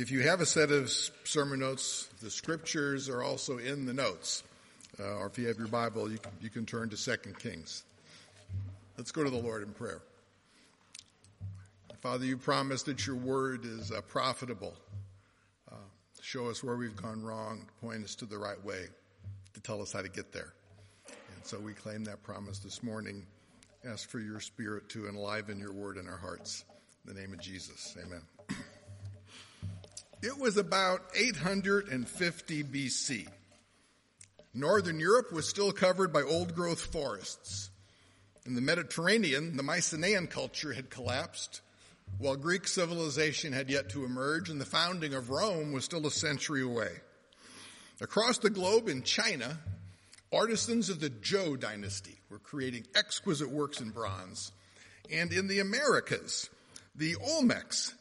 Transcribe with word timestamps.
If 0.00 0.12
you 0.12 0.20
have 0.20 0.40
a 0.40 0.46
set 0.46 0.70
of 0.70 0.88
sermon 1.24 1.58
notes, 1.58 2.08
the 2.22 2.30
scriptures 2.30 3.08
are 3.08 3.20
also 3.20 3.58
in 3.58 3.84
the 3.84 3.92
notes. 3.92 4.44
Uh, 4.96 5.16
or 5.16 5.26
if 5.26 5.36
you 5.36 5.48
have 5.48 5.58
your 5.58 5.66
Bible, 5.66 6.08
you 6.08 6.18
can, 6.18 6.30
you 6.40 6.50
can 6.50 6.64
turn 6.66 6.88
to 6.90 6.96
Second 6.96 7.36
Kings. 7.36 7.82
Let's 8.96 9.10
go 9.10 9.24
to 9.24 9.30
the 9.30 9.38
Lord 9.38 9.64
in 9.64 9.72
prayer. 9.72 10.00
Father, 12.00 12.24
you 12.24 12.36
promised 12.36 12.86
that 12.86 13.08
your 13.08 13.16
word 13.16 13.64
is 13.64 13.90
uh, 13.90 14.00
profitable. 14.02 14.72
Uh, 15.68 15.74
show 16.22 16.46
us 16.46 16.62
where 16.62 16.76
we've 16.76 16.94
gone 16.94 17.20
wrong, 17.24 17.66
point 17.80 18.04
us 18.04 18.14
to 18.14 18.24
the 18.24 18.38
right 18.38 18.64
way, 18.64 18.84
to 19.54 19.60
tell 19.60 19.82
us 19.82 19.92
how 19.92 20.02
to 20.02 20.08
get 20.08 20.32
there. 20.32 20.54
And 21.08 21.44
so 21.44 21.58
we 21.58 21.72
claim 21.72 22.04
that 22.04 22.22
promise 22.22 22.60
this 22.60 22.84
morning. 22.84 23.26
Ask 23.84 24.08
for 24.08 24.20
your 24.20 24.38
spirit 24.38 24.88
to 24.90 25.08
enliven 25.08 25.58
your 25.58 25.72
word 25.72 25.96
in 25.96 26.06
our 26.06 26.18
hearts. 26.18 26.64
In 27.04 27.12
the 27.12 27.20
name 27.20 27.32
of 27.32 27.40
Jesus, 27.40 27.96
amen. 28.00 28.22
It 30.20 30.36
was 30.36 30.56
about 30.56 31.02
850 31.14 32.64
BC. 32.64 33.28
Northern 34.52 34.98
Europe 34.98 35.32
was 35.32 35.48
still 35.48 35.70
covered 35.70 36.12
by 36.12 36.22
old 36.22 36.56
growth 36.56 36.80
forests. 36.80 37.70
In 38.44 38.56
the 38.56 38.60
Mediterranean, 38.60 39.56
the 39.56 39.62
Mycenaean 39.62 40.26
culture 40.26 40.72
had 40.72 40.90
collapsed, 40.90 41.60
while 42.18 42.34
Greek 42.34 42.66
civilization 42.66 43.52
had 43.52 43.70
yet 43.70 43.90
to 43.90 44.04
emerge, 44.04 44.50
and 44.50 44.60
the 44.60 44.64
founding 44.64 45.14
of 45.14 45.30
Rome 45.30 45.70
was 45.70 45.84
still 45.84 46.04
a 46.04 46.10
century 46.10 46.62
away. 46.62 46.96
Across 48.00 48.38
the 48.38 48.50
globe 48.50 48.88
in 48.88 49.04
China, 49.04 49.60
artisans 50.32 50.90
of 50.90 50.98
the 50.98 51.10
Zhou 51.10 51.60
dynasty 51.60 52.18
were 52.28 52.40
creating 52.40 52.86
exquisite 52.96 53.50
works 53.50 53.80
in 53.80 53.90
bronze. 53.90 54.50
And 55.12 55.32
in 55.32 55.46
the 55.46 55.60
Americas, 55.60 56.50
the 56.96 57.14
Olmecs 57.14 57.92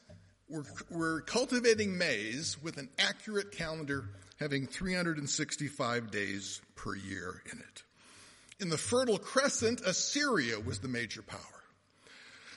were, 0.50 0.66
were 0.90 1.22
cultivating 1.22 1.98
maize 1.98 2.58
with 2.62 2.78
an 2.78 2.90
accurate 3.00 3.52
calendar 3.52 4.10
having 4.40 4.68
365 4.68 6.12
days 6.12 6.62
per 6.76 6.96
year 6.96 7.42
in 7.52 7.60
it. 7.60 7.84
In 8.60 8.70
the 8.70 8.78
Fertile 8.78 9.20
Crescent, 9.20 9.82
Assyria 9.82 10.60
was 10.60 10.80
the 10.80 10.88
major 10.88 11.22
power. 11.22 11.40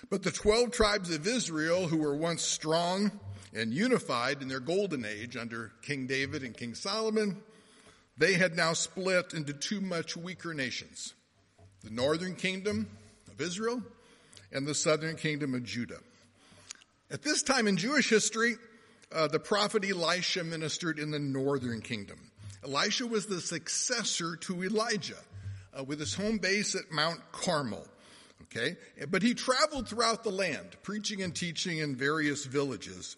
But 0.08 0.22
the 0.22 0.30
12 0.30 0.70
tribes 0.70 1.14
of 1.14 1.26
Israel, 1.26 1.86
who 1.86 1.98
were 1.98 2.14
once 2.14 2.42
strong 2.42 3.10
and 3.52 3.72
unified 3.72 4.40
in 4.40 4.48
their 4.48 4.60
golden 4.60 5.04
age 5.04 5.36
under 5.36 5.72
King 5.82 6.06
David 6.06 6.42
and 6.42 6.56
King 6.56 6.74
Solomon, 6.74 7.42
they 8.16 8.34
had 8.34 8.56
now 8.56 8.72
split 8.72 9.34
into 9.34 9.52
two 9.52 9.80
much 9.80 10.16
weaker 10.16 10.54
nations. 10.54 11.14
The 11.82 11.90
northern 11.90 12.34
kingdom 12.34 12.88
of 13.30 13.40
Israel 13.40 13.82
and 14.52 14.66
the 14.66 14.74
southern 14.74 15.16
kingdom 15.16 15.54
of 15.54 15.64
Judah. 15.64 16.00
At 17.12 17.22
this 17.22 17.42
time 17.42 17.66
in 17.66 17.76
Jewish 17.76 18.08
history, 18.08 18.54
uh, 19.10 19.26
the 19.26 19.40
prophet 19.40 19.84
Elisha 19.84 20.44
ministered 20.44 21.00
in 21.00 21.10
the 21.10 21.18
northern 21.18 21.80
kingdom. 21.80 22.30
Elisha 22.62 23.04
was 23.04 23.26
the 23.26 23.40
successor 23.40 24.36
to 24.36 24.62
Elijah, 24.62 25.18
uh, 25.76 25.82
with 25.82 25.98
his 25.98 26.14
home 26.14 26.38
base 26.38 26.76
at 26.76 26.92
Mount 26.92 27.20
Carmel. 27.32 27.86
Okay, 28.44 28.76
but 29.08 29.22
he 29.22 29.34
traveled 29.34 29.88
throughout 29.88 30.24
the 30.24 30.30
land, 30.30 30.76
preaching 30.82 31.22
and 31.22 31.34
teaching 31.34 31.78
in 31.78 31.94
various 31.94 32.44
villages. 32.44 33.16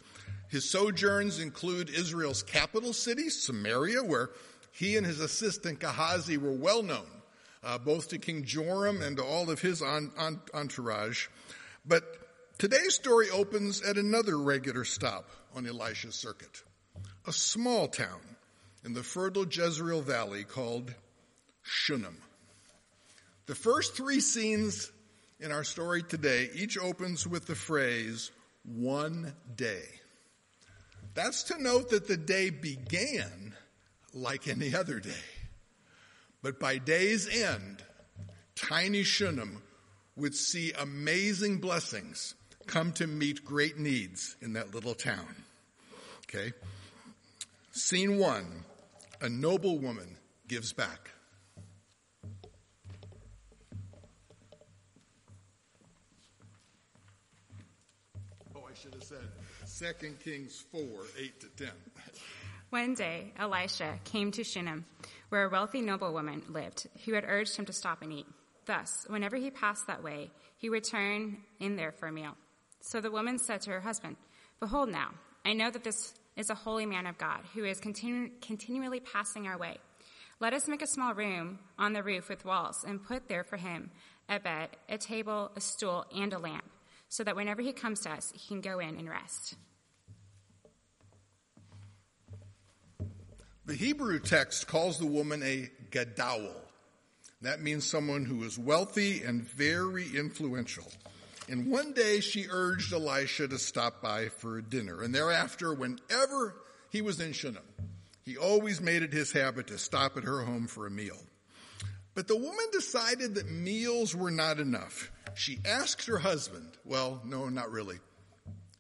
His 0.49 0.71
sojourns 0.71 1.39
include 1.39 1.89
Israel's 1.89 2.43
capital 2.43 2.93
city, 2.93 3.31
Samaria, 3.31 4.03
where 4.03 4.31
he 4.73 4.97
and 4.97 5.07
his 5.07 5.21
assistant 5.21 5.81
Gehazi 5.81 6.37
were 6.37 6.53
well 6.53 6.83
known, 6.83 7.07
uh, 7.63 7.79
both 7.79 8.09
to 8.09 8.19
King 8.19 8.45
Joram 8.45 9.01
and 9.01 9.17
to 9.17 9.25
all 9.25 9.51
of 9.51 9.63
his 9.63 9.83
entourage. 9.83 11.29
But 11.87 12.05
today's 12.63 12.95
story 12.95 13.29
opens 13.29 13.83
at 13.83 13.99
another 13.99 14.39
regular 14.39 14.85
stop 14.85 15.29
on 15.57 15.67
Elisha's 15.67 16.15
circuit, 16.15 16.63
a 17.27 17.33
small 17.33 17.89
town 17.89 18.21
in 18.85 18.93
the 18.93 19.03
fertile 19.03 19.45
Jezreel 19.45 20.01
Valley 20.01 20.45
called 20.45 20.95
Shunem. 21.65 22.17
The 23.47 23.57
first 23.57 23.97
three 23.97 24.21
scenes 24.21 24.93
in 25.41 25.51
our 25.51 25.65
story 25.65 26.05
today 26.05 26.51
each 26.55 26.79
opens 26.79 27.27
with 27.27 27.47
the 27.47 27.57
phrase, 27.57 28.31
one 28.65 29.33
day. 29.57 29.83
That's 31.15 31.43
to 31.45 31.61
note 31.61 31.91
that 31.91 32.07
the 32.07 32.17
day 32.17 32.51
began 32.51 33.57
like 34.15 34.47
any 34.47 34.73
other 34.73 35.01
day. 35.01 35.27
But 36.45 36.61
by 36.61 36.79
day's 36.79 37.27
end, 37.27 37.83
tiny 38.55 39.03
Shunem 39.03 39.61
would 40.15 40.37
see 40.37 40.71
amazing 40.79 41.59
blessings 41.59 42.37
come 42.67 42.93
to 42.93 43.07
meet 43.07 43.45
great 43.45 43.79
needs 43.79 44.37
in 44.41 44.55
that 44.55 44.75
little 44.75 44.95
town. 44.95 45.35
Okay? 46.25 46.53
Scene 47.73 48.19
one 48.19 48.65
a 49.21 49.29
noble 49.29 49.79
woman 49.79 50.17
gives 50.49 50.73
back. 50.73 51.11
Oh, 58.57 58.65
I 58.69 58.75
should 58.75 58.95
have 58.95 59.05
said 59.05 59.95
2 60.01 60.15
Kings 60.25 60.65
4 60.73 60.81
8 61.19 61.41
to 61.41 61.47
10. 61.65 61.69
One 62.71 62.95
day, 62.95 63.33
Elisha 63.39 63.99
came 64.05 64.33
to 64.33 64.43
Shunem, 64.43 64.87
where 65.29 65.45
a 65.45 65.51
wealthy 65.51 65.83
noblewoman 65.83 66.43
lived, 66.49 66.89
who 67.05 67.13
had 67.13 67.25
urged 67.27 67.57
him 67.57 67.67
to 67.67 67.73
stop 67.73 68.03
and 68.03 68.13
eat. 68.13 68.27
Thus, 68.67 69.05
whenever 69.09 69.37
he 69.37 69.51
passed 69.51 69.87
that 69.87 70.03
way, 70.03 70.31
he 70.57 70.71
would 70.71 70.85
turn 70.85 71.39
in 71.61 71.77
there 71.77 71.93
for 71.93 72.09
a 72.09 72.13
meal. 72.13 72.37
So 72.83 73.01
the 73.01 73.11
woman 73.11 73.39
said 73.39 73.63
to 73.63 73.71
her 73.71 73.81
husband, 73.81 74.17
Behold 74.61 74.91
now, 74.91 75.13
I 75.45 75.55
know 75.55 75.71
that 75.71 75.85
this 75.85 76.15
is 76.37 76.51
a 76.51 76.55
holy 76.55 76.85
man 76.85 77.07
of 77.07 77.17
God 77.17 77.41
who 77.55 77.65
is 77.65 77.81
continu- 77.81 78.31
continually 78.41 79.01
passing 79.01 79.47
our 79.47 79.57
way. 79.57 79.79
Let 80.41 80.53
us 80.53 80.67
make 80.67 80.83
a 80.83 80.87
small 80.87 81.15
room 81.15 81.61
on 81.79 81.93
the 81.93 82.03
roof 82.03 82.29
with 82.29 82.45
walls 82.45 82.85
and 82.87 83.03
put 83.03 83.29
there 83.29 83.45
for 83.45 83.57
him 83.57 83.91
a 84.29 84.41
bed, 84.41 84.71
a 84.89 84.99
table, 84.99 85.51
a 85.57 85.61
stool, 85.61 86.07
and 86.17 86.33
a 86.33 86.39
lamp, 86.39 86.65
so 87.09 87.23
that 87.23 87.37
whenever 87.37 87.63
he 87.63 87.73
comes 87.73 88.01
to 88.01 88.11
us, 88.11 88.33
he 88.35 88.49
can 88.49 88.61
go 88.61 88.79
in 88.79 88.97
and 88.97 89.09
rest. 89.09 89.55
The 93.65 93.75
Hebrew 93.75 94.19
text 94.19 94.67
calls 94.67 94.99
the 94.99 95.07
woman 95.07 95.43
a 95.43 95.71
gadawal. 95.91 96.55
That 97.43 97.61
means 97.61 97.85
someone 97.85 98.25
who 98.25 98.43
is 98.45 98.59
wealthy 98.59 99.23
and 99.23 99.43
very 99.43 100.07
influential. 100.17 100.91
And 101.49 101.71
one 101.71 101.93
day 101.93 102.21
she 102.21 102.47
urged 102.51 102.93
Elisha 102.93 103.49
to 103.49 103.59
stop 103.59 104.01
by 104.01 104.29
for 104.29 104.59
a 104.59 104.63
dinner. 104.63 105.03
And 105.03 105.15
thereafter, 105.15 105.75
whenever 105.75 106.55
he 106.91 107.03
was 107.03 107.21
in 107.21 107.33
Shunem, 107.33 107.63
he 108.25 108.37
always 108.37 108.81
made 108.81 109.03
it 109.03 109.13
his 109.13 109.33
habit 109.33 109.67
to 109.69 109.79
stop 109.79 110.17
at 110.17 110.25
her 110.25 110.43
home 110.43 110.69
for 110.69 110.87
a 110.87 110.91
meal. 110.91 111.19
But 112.15 112.29
the 112.29 112.37
woman 112.37 112.67
decided 112.71 113.35
that 113.35 113.51
meals 113.51 114.15
were 114.15 114.31
not 114.31 114.61
enough. 114.61 115.11
She 115.35 115.59
asked 115.65 116.07
her 116.07 116.19
husband, 116.19 116.77
well, 116.85 117.23
no, 117.25 117.49
not 117.49 117.73
really. 117.73 117.99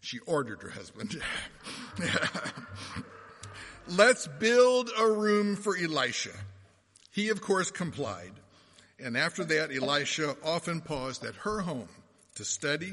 She 0.00 0.18
ordered 0.20 0.62
her 0.62 0.70
husband. 0.70 1.20
Let's 3.88 4.26
build 4.26 4.90
a 4.98 5.10
room 5.10 5.56
for 5.56 5.76
Elisha. 5.76 6.32
He, 7.10 7.30
of 7.30 7.40
course, 7.40 7.70
complied. 7.70 8.32
And 9.00 9.16
after 9.16 9.44
that, 9.44 9.74
Elisha 9.74 10.36
often 10.44 10.80
paused 10.80 11.24
at 11.24 11.34
her 11.36 11.60
home 11.60 11.88
to 12.36 12.44
study, 12.44 12.92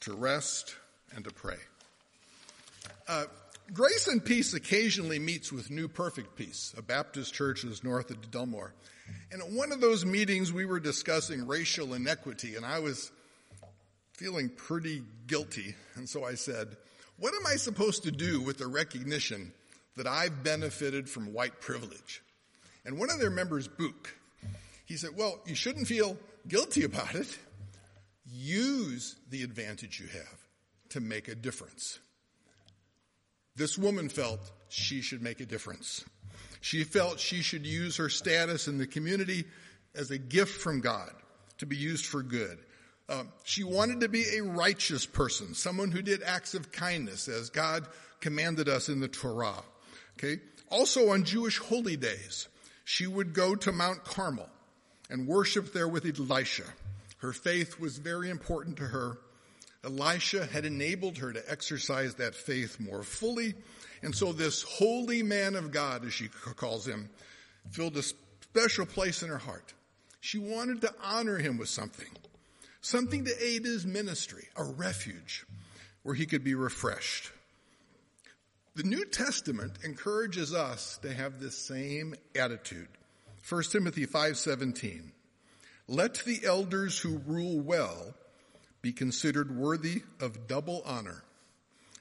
to 0.00 0.14
rest, 0.14 0.76
and 1.14 1.24
to 1.24 1.30
pray. 1.32 1.58
Uh, 3.08 3.24
Grace 3.72 4.06
and 4.06 4.24
Peace 4.24 4.54
occasionally 4.54 5.18
meets 5.18 5.52
with 5.52 5.70
New 5.70 5.88
Perfect 5.88 6.36
Peace, 6.36 6.74
a 6.76 6.82
Baptist 6.82 7.32
church 7.32 7.62
that's 7.62 7.82
north 7.82 8.10
of 8.10 8.30
Delmar. 8.30 8.74
And 9.30 9.40
at 9.40 9.50
one 9.50 9.72
of 9.72 9.80
those 9.80 10.04
meetings, 10.04 10.52
we 10.52 10.64
were 10.64 10.80
discussing 10.80 11.46
racial 11.46 11.94
inequity, 11.94 12.56
and 12.56 12.66
I 12.66 12.80
was 12.80 13.10
feeling 14.12 14.48
pretty 14.48 15.02
guilty. 15.26 15.74
And 15.94 16.08
so 16.08 16.24
I 16.24 16.34
said, 16.34 16.76
What 17.18 17.34
am 17.34 17.46
I 17.46 17.56
supposed 17.56 18.04
to 18.04 18.10
do 18.10 18.40
with 18.40 18.58
the 18.58 18.66
recognition 18.66 19.52
that 19.96 20.06
I've 20.06 20.44
benefited 20.44 21.08
from 21.08 21.32
white 21.32 21.60
privilege? 21.60 22.22
And 22.84 22.98
one 22.98 23.10
of 23.10 23.20
their 23.20 23.30
members, 23.30 23.68
Book, 23.68 24.14
he 24.84 24.96
said, 24.96 25.10
Well, 25.16 25.40
you 25.46 25.54
shouldn't 25.54 25.86
feel 25.86 26.16
guilty 26.46 26.84
about 26.84 27.14
it 27.14 27.38
use 28.24 29.16
the 29.30 29.42
advantage 29.42 30.00
you 30.00 30.06
have 30.06 30.38
to 30.90 31.00
make 31.00 31.28
a 31.28 31.34
difference. 31.34 31.98
This 33.56 33.76
woman 33.76 34.08
felt 34.08 34.40
she 34.68 35.02
should 35.02 35.22
make 35.22 35.40
a 35.40 35.46
difference. 35.46 36.04
She 36.60 36.84
felt 36.84 37.20
she 37.20 37.42
should 37.42 37.66
use 37.66 37.96
her 37.96 38.08
status 38.08 38.68
in 38.68 38.78
the 38.78 38.86
community 38.86 39.44
as 39.94 40.10
a 40.10 40.18
gift 40.18 40.60
from 40.60 40.80
God 40.80 41.10
to 41.58 41.66
be 41.66 41.76
used 41.76 42.06
for 42.06 42.22
good. 42.22 42.58
Uh, 43.08 43.24
she 43.44 43.64
wanted 43.64 44.00
to 44.00 44.08
be 44.08 44.24
a 44.36 44.42
righteous 44.42 45.04
person, 45.04 45.54
someone 45.54 45.90
who 45.90 46.02
did 46.02 46.22
acts 46.22 46.54
of 46.54 46.72
kindness 46.72 47.28
as 47.28 47.50
God 47.50 47.86
commanded 48.20 48.68
us 48.68 48.88
in 48.88 49.00
the 49.00 49.08
Torah. 49.08 49.62
Okay. 50.16 50.40
Also 50.70 51.10
on 51.10 51.24
Jewish 51.24 51.58
holy 51.58 51.96
days, 51.96 52.48
she 52.84 53.06
would 53.06 53.34
go 53.34 53.54
to 53.54 53.72
Mount 53.72 54.04
Carmel 54.04 54.48
and 55.10 55.26
worship 55.26 55.72
there 55.72 55.88
with 55.88 56.06
Elisha. 56.06 56.64
Her 57.22 57.32
faith 57.32 57.78
was 57.78 57.98
very 57.98 58.30
important 58.30 58.78
to 58.78 58.88
her. 58.88 59.16
Elisha 59.84 60.44
had 60.44 60.64
enabled 60.64 61.18
her 61.18 61.32
to 61.32 61.50
exercise 61.50 62.16
that 62.16 62.34
faith 62.34 62.80
more 62.80 63.04
fully. 63.04 63.54
And 64.02 64.12
so 64.12 64.32
this 64.32 64.64
holy 64.64 65.22
man 65.22 65.54
of 65.54 65.70
God, 65.70 66.04
as 66.04 66.12
she 66.12 66.28
calls 66.28 66.84
him, 66.84 67.08
filled 67.70 67.96
a 67.96 68.02
special 68.02 68.86
place 68.86 69.22
in 69.22 69.28
her 69.28 69.38
heart. 69.38 69.72
She 70.20 70.38
wanted 70.38 70.80
to 70.80 70.92
honor 71.00 71.38
him 71.38 71.58
with 71.58 71.68
something, 71.68 72.08
something 72.80 73.24
to 73.24 73.44
aid 73.44 73.64
his 73.64 73.86
ministry, 73.86 74.48
a 74.56 74.64
refuge 74.64 75.46
where 76.02 76.16
he 76.16 76.26
could 76.26 76.42
be 76.42 76.56
refreshed. 76.56 77.30
The 78.74 78.82
New 78.82 79.04
Testament 79.04 79.74
encourages 79.84 80.52
us 80.52 80.98
to 81.02 81.14
have 81.14 81.38
this 81.38 81.56
same 81.56 82.16
attitude. 82.34 82.88
1 83.48 83.62
Timothy 83.70 84.06
5:17 84.06 85.12
Let 85.92 86.24
the 86.24 86.40
elders 86.46 86.98
who 86.98 87.18
rule 87.26 87.60
well 87.60 88.14
be 88.80 88.94
considered 88.94 89.54
worthy 89.54 90.02
of 90.20 90.48
double 90.48 90.80
honor, 90.86 91.22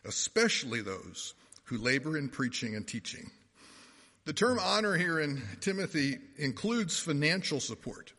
especially 0.06 0.80
those 0.82 1.34
who 1.66 1.78
labor 1.78 2.18
in 2.18 2.30
preaching 2.30 2.74
and 2.78 2.88
teaching. 2.88 3.30
The 4.24 4.32
term 4.32 4.60
honor 4.62 4.96
here 4.96 5.20
in 5.20 5.44
Timothy 5.60 6.20
includes 6.38 7.02
financial 7.02 7.60
support. 7.60 8.14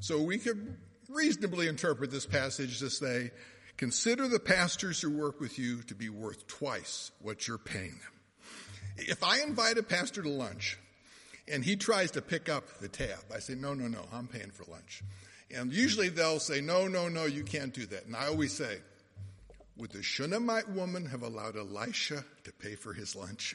So 0.00 0.20
we 0.20 0.36
could 0.36 0.76
reasonably 1.08 1.66
interpret 1.66 2.10
this 2.10 2.26
passage 2.26 2.80
to 2.80 2.90
say, 2.90 3.30
consider 3.78 4.28
the 4.28 4.38
pastors 4.38 5.00
who 5.00 5.16
work 5.16 5.40
with 5.40 5.58
you 5.58 5.80
to 5.84 5.94
be 5.94 6.10
worth 6.10 6.46
twice 6.46 7.10
what 7.22 7.48
you're 7.48 7.56
paying 7.56 7.98
them. 8.02 8.12
If 8.98 9.24
I 9.24 9.40
invite 9.40 9.78
a 9.78 9.82
pastor 9.82 10.22
to 10.22 10.28
lunch 10.28 10.78
and 11.48 11.64
he 11.64 11.76
tries 11.76 12.10
to 12.12 12.22
pick 12.22 12.48
up 12.48 12.78
the 12.80 12.88
tab, 12.88 13.18
I 13.34 13.38
say, 13.38 13.54
no, 13.54 13.74
no, 13.74 13.86
no, 13.86 14.00
I'm 14.12 14.26
paying 14.26 14.50
for 14.50 14.70
lunch. 14.70 15.02
And 15.54 15.72
usually 15.72 16.08
they'll 16.08 16.40
say, 16.40 16.60
no, 16.60 16.88
no, 16.88 17.08
no, 17.08 17.24
you 17.24 17.44
can't 17.44 17.72
do 17.72 17.86
that. 17.86 18.06
And 18.06 18.16
I 18.16 18.26
always 18.26 18.52
say, 18.52 18.78
would 19.76 19.92
the 19.92 20.02
Shunammite 20.02 20.68
woman 20.70 21.06
have 21.06 21.22
allowed 21.22 21.56
Elisha 21.56 22.24
to 22.44 22.52
pay 22.52 22.74
for 22.74 22.92
his 22.92 23.14
lunch? 23.14 23.54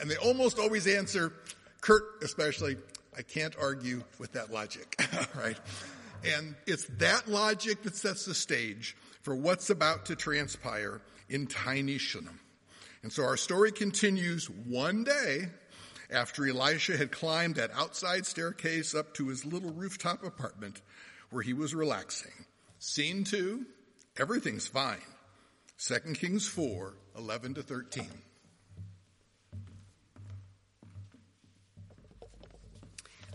And 0.00 0.10
they 0.10 0.16
almost 0.16 0.58
always 0.58 0.86
answer, 0.86 1.32
Kurt 1.80 2.22
especially, 2.22 2.76
I 3.16 3.22
can't 3.22 3.54
argue 3.60 4.02
with 4.18 4.32
that 4.32 4.52
logic, 4.52 4.96
right? 5.36 5.58
And 6.24 6.54
it's 6.66 6.86
that 6.98 7.28
logic 7.28 7.82
that 7.82 7.96
sets 7.96 8.24
the 8.24 8.34
stage 8.34 8.96
for 9.22 9.34
what's 9.34 9.70
about 9.70 10.06
to 10.06 10.16
transpire 10.16 11.00
in 11.28 11.46
tiny 11.46 11.98
Shunem. 11.98 12.40
And 13.02 13.12
so 13.12 13.24
our 13.24 13.36
story 13.36 13.72
continues 13.72 14.48
one 14.48 15.04
day 15.04 15.48
after 16.10 16.46
Elisha 16.46 16.96
had 16.96 17.12
climbed 17.12 17.56
that 17.56 17.70
outside 17.74 18.26
staircase 18.26 18.94
up 18.94 19.14
to 19.14 19.28
his 19.28 19.44
little 19.44 19.70
rooftop 19.70 20.24
apartment 20.24 20.80
where 21.30 21.42
he 21.42 21.52
was 21.52 21.74
relaxing. 21.74 22.32
Scene 22.78 23.24
two, 23.24 23.66
everything's 24.18 24.66
fine. 24.66 24.98
2 25.78 26.14
Kings 26.14 26.48
4, 26.48 26.94
11 27.16 27.54
to 27.54 27.62
13. 27.62 28.06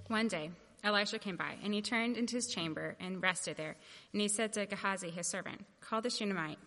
One 0.07 0.27
day, 0.27 0.51
Elisha 0.83 1.17
came 1.17 1.37
by, 1.37 1.55
and 1.63 1.73
he 1.73 1.81
turned 1.81 2.17
into 2.17 2.35
his 2.35 2.47
chamber 2.47 2.97
and 2.99 3.23
rested 3.23 3.55
there. 3.55 3.77
And 4.11 4.21
he 4.21 4.27
said 4.27 4.51
to 4.53 4.65
Gehazi, 4.65 5.09
his 5.09 5.27
servant, 5.27 5.63
Call 5.79 6.01
the 6.01 6.09
Shunammite. 6.09 6.59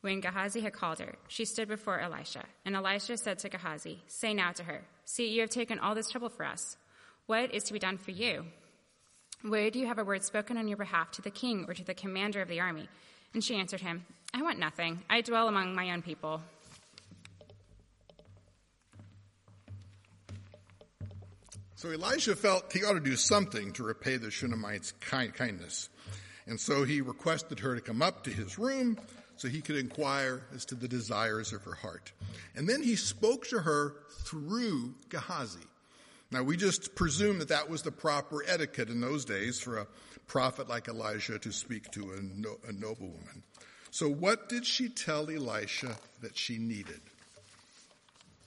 When 0.00 0.20
Gehazi 0.20 0.60
had 0.62 0.72
called 0.72 0.98
her, 1.00 1.14
she 1.28 1.44
stood 1.44 1.68
before 1.68 2.00
Elisha. 2.00 2.46
And 2.64 2.74
Elisha 2.74 3.18
said 3.18 3.38
to 3.40 3.50
Gehazi, 3.50 4.02
Say 4.06 4.32
now 4.32 4.52
to 4.52 4.64
her, 4.64 4.82
See, 5.12 5.26
you 5.26 5.40
have 5.40 5.50
taken 5.50 5.80
all 5.80 5.96
this 5.96 6.08
trouble 6.08 6.28
for 6.28 6.46
us. 6.46 6.76
What 7.26 7.52
is 7.52 7.64
to 7.64 7.72
be 7.72 7.80
done 7.80 7.98
for 7.98 8.12
you? 8.12 8.44
Would 9.42 9.74
you 9.74 9.88
have 9.88 9.98
a 9.98 10.04
word 10.04 10.22
spoken 10.22 10.56
on 10.56 10.68
your 10.68 10.76
behalf 10.76 11.10
to 11.12 11.22
the 11.22 11.32
king 11.32 11.64
or 11.66 11.74
to 11.74 11.82
the 11.82 11.94
commander 11.94 12.40
of 12.40 12.46
the 12.46 12.60
army? 12.60 12.88
And 13.34 13.42
she 13.42 13.56
answered 13.56 13.80
him, 13.80 14.06
I 14.32 14.42
want 14.42 14.60
nothing. 14.60 15.02
I 15.10 15.22
dwell 15.22 15.48
among 15.48 15.74
my 15.74 15.90
own 15.90 16.02
people. 16.02 16.40
So 21.74 21.90
Elisha 21.90 22.36
felt 22.36 22.72
he 22.72 22.84
ought 22.84 22.92
to 22.92 23.00
do 23.00 23.16
something 23.16 23.72
to 23.72 23.82
repay 23.82 24.16
the 24.16 24.30
Shunammite's 24.30 24.92
kind, 25.00 25.34
kindness. 25.34 25.88
And 26.46 26.60
so 26.60 26.84
he 26.84 27.00
requested 27.00 27.58
her 27.58 27.74
to 27.74 27.80
come 27.80 28.00
up 28.00 28.22
to 28.24 28.30
his 28.30 28.60
room 28.60 28.96
so 29.40 29.48
he 29.48 29.62
could 29.62 29.76
inquire 29.76 30.42
as 30.54 30.66
to 30.66 30.74
the 30.74 30.86
desires 30.86 31.54
of 31.54 31.64
her 31.64 31.72
heart. 31.72 32.12
And 32.54 32.68
then 32.68 32.82
he 32.82 32.94
spoke 32.94 33.48
to 33.48 33.60
her 33.60 33.94
through 34.26 34.94
Gehazi. 35.08 35.66
Now 36.30 36.42
we 36.42 36.58
just 36.58 36.94
presume 36.94 37.38
that 37.38 37.48
that 37.48 37.70
was 37.70 37.80
the 37.80 37.90
proper 37.90 38.44
etiquette 38.46 38.90
in 38.90 39.00
those 39.00 39.24
days 39.24 39.58
for 39.58 39.78
a 39.78 39.86
prophet 40.26 40.68
like 40.68 40.88
Elijah 40.88 41.38
to 41.38 41.52
speak 41.52 41.90
to 41.92 42.10
a, 42.10 42.20
no, 42.20 42.56
a 42.68 42.72
noblewoman. 42.72 43.42
So 43.90 44.10
what 44.10 44.50
did 44.50 44.66
she 44.66 44.90
tell 44.90 45.30
Elisha 45.30 45.96
that 46.20 46.36
she 46.36 46.58
needed? 46.58 47.00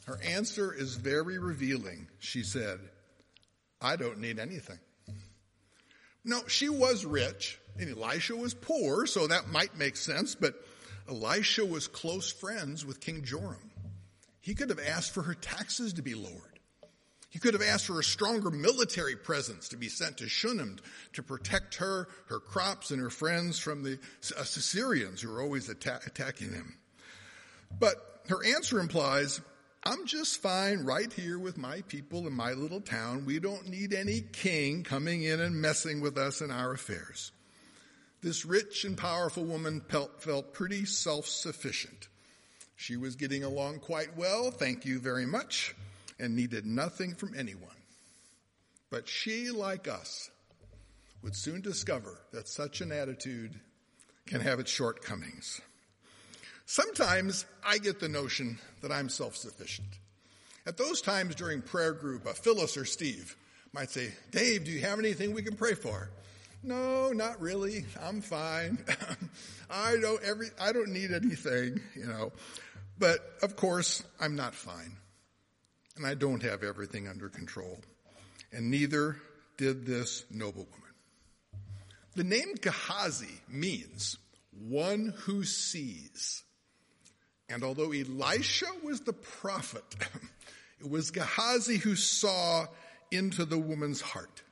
Her 0.05 0.19
answer 0.23 0.71
is 0.71 0.93
very 0.93 1.39
revealing. 1.39 2.07
She 2.19 2.43
said, 2.43 2.79
I 3.81 3.95
don't 3.95 4.19
need 4.19 4.37
anything. 4.37 4.77
No, 6.23 6.41
she 6.47 6.69
was 6.69 7.03
rich 7.03 7.57
and 7.79 7.89
Elisha 7.89 8.35
was 8.35 8.53
poor, 8.53 9.07
so 9.07 9.25
that 9.25 9.49
might 9.49 9.75
make 9.75 9.97
sense, 9.97 10.35
but 10.35 10.53
Elisha 11.07 11.65
was 11.65 11.87
close 11.87 12.31
friends 12.31 12.85
with 12.85 12.99
King 12.99 13.23
Joram. 13.23 13.71
He 14.39 14.55
could 14.55 14.69
have 14.69 14.79
asked 14.79 15.13
for 15.13 15.23
her 15.23 15.33
taxes 15.33 15.93
to 15.93 16.01
be 16.01 16.15
lowered. 16.15 16.59
He 17.29 17.39
could 17.39 17.55
have 17.55 17.63
asked 17.63 17.87
for 17.87 17.99
a 17.99 18.03
stronger 18.03 18.51
military 18.51 19.15
presence 19.15 19.69
to 19.69 19.77
be 19.77 19.89
sent 19.89 20.17
to 20.17 20.29
Shunem 20.29 20.77
to 21.13 21.23
protect 21.23 21.75
her, 21.75 22.07
her 22.27 22.39
crops, 22.39 22.91
and 22.91 23.01
her 23.01 23.09
friends 23.09 23.57
from 23.57 23.81
the 23.81 23.93
uh, 24.37 24.41
Assyrians 24.41 25.21
who 25.21 25.31
were 25.31 25.41
always 25.41 25.67
atta- 25.67 26.01
attacking 26.05 26.51
them. 26.51 26.77
But 27.79 27.95
her 28.29 28.45
answer 28.45 28.79
implies 28.79 29.41
I'm 29.85 30.05
just 30.05 30.41
fine 30.41 30.85
right 30.85 31.11
here 31.11 31.39
with 31.39 31.57
my 31.57 31.81
people 31.81 32.27
in 32.27 32.33
my 32.33 32.53
little 32.53 32.81
town. 32.81 33.25
We 33.25 33.39
don't 33.39 33.67
need 33.67 33.93
any 33.93 34.21
king 34.21 34.83
coming 34.83 35.23
in 35.23 35.41
and 35.41 35.59
messing 35.59 36.01
with 36.01 36.17
us 36.17 36.39
in 36.39 36.51
our 36.51 36.71
affairs. 36.71 37.31
This 38.23 38.45
rich 38.45 38.85
and 38.85 38.97
powerful 38.97 39.43
woman 39.43 39.81
felt 39.89 40.53
pretty 40.53 40.85
self-sufficient. 40.85 42.07
She 42.77 42.95
was 42.95 43.17
getting 43.17 43.43
along 43.43 43.79
quite 43.79 44.15
well, 44.15 44.49
thank 44.49 44.85
you 44.85 44.99
very 44.99 45.25
much, 45.25 45.75
and 46.17 46.33
needed 46.33 46.65
nothing 46.65 47.15
from 47.15 47.33
anyone. 47.37 47.75
But 48.89 49.09
she, 49.09 49.51
like 49.51 49.89
us, 49.89 50.31
would 51.21 51.35
soon 51.35 51.59
discover 51.59 52.17
that 52.31 52.47
such 52.47 52.79
an 52.79 52.93
attitude 52.93 53.59
can 54.25 54.39
have 54.39 54.61
its 54.61 54.71
shortcomings. 54.71 55.59
Sometimes 56.65 57.45
I 57.61 57.77
get 57.77 57.99
the 57.99 58.07
notion 58.07 58.57
that 58.81 58.91
I'm 58.91 59.09
self 59.09 59.35
sufficient. 59.35 59.99
At 60.65 60.77
those 60.77 61.01
times 61.01 61.35
during 61.35 61.61
prayer 61.61 61.91
group, 61.91 62.25
a 62.25 62.33
Phyllis 62.33 62.77
or 62.77 62.85
Steve 62.85 63.35
might 63.73 63.89
say, 63.89 64.13
Dave, 64.31 64.63
do 64.63 64.71
you 64.71 64.79
have 64.79 64.97
anything 64.97 65.33
we 65.33 65.43
can 65.43 65.57
pray 65.57 65.73
for? 65.73 66.09
No, 66.63 67.11
not 67.11 67.41
really. 67.41 67.85
I'm 68.01 68.21
fine. 68.21 68.77
I 69.69 69.97
don't 69.97 70.23
every 70.23 70.47
I 70.59 70.71
don't 70.71 70.89
need 70.89 71.11
anything, 71.11 71.81
you 71.95 72.05
know. 72.05 72.31
But 72.97 73.19
of 73.41 73.55
course, 73.55 74.03
I'm 74.19 74.35
not 74.35 74.55
fine. 74.55 74.97
And 75.97 76.05
I 76.05 76.13
don't 76.13 76.41
have 76.43 76.63
everything 76.63 77.07
under 77.07 77.29
control. 77.29 77.81
And 78.51 78.71
neither 78.71 79.17
did 79.57 79.85
this 79.85 80.23
noblewoman. 80.31 80.69
The 82.15 82.23
name 82.23 82.55
Gehazi 82.61 83.41
means 83.49 84.17
one 84.51 85.13
who 85.21 85.43
sees. 85.43 86.43
And 87.49 87.63
although 87.63 87.91
Elisha 87.91 88.67
was 88.83 89.01
the 89.01 89.13
prophet, 89.13 89.83
it 90.79 90.89
was 90.89 91.11
Gehazi 91.11 91.77
who 91.77 91.95
saw 91.95 92.67
into 93.11 93.45
the 93.45 93.57
woman's 93.57 94.01
heart. 94.01 94.42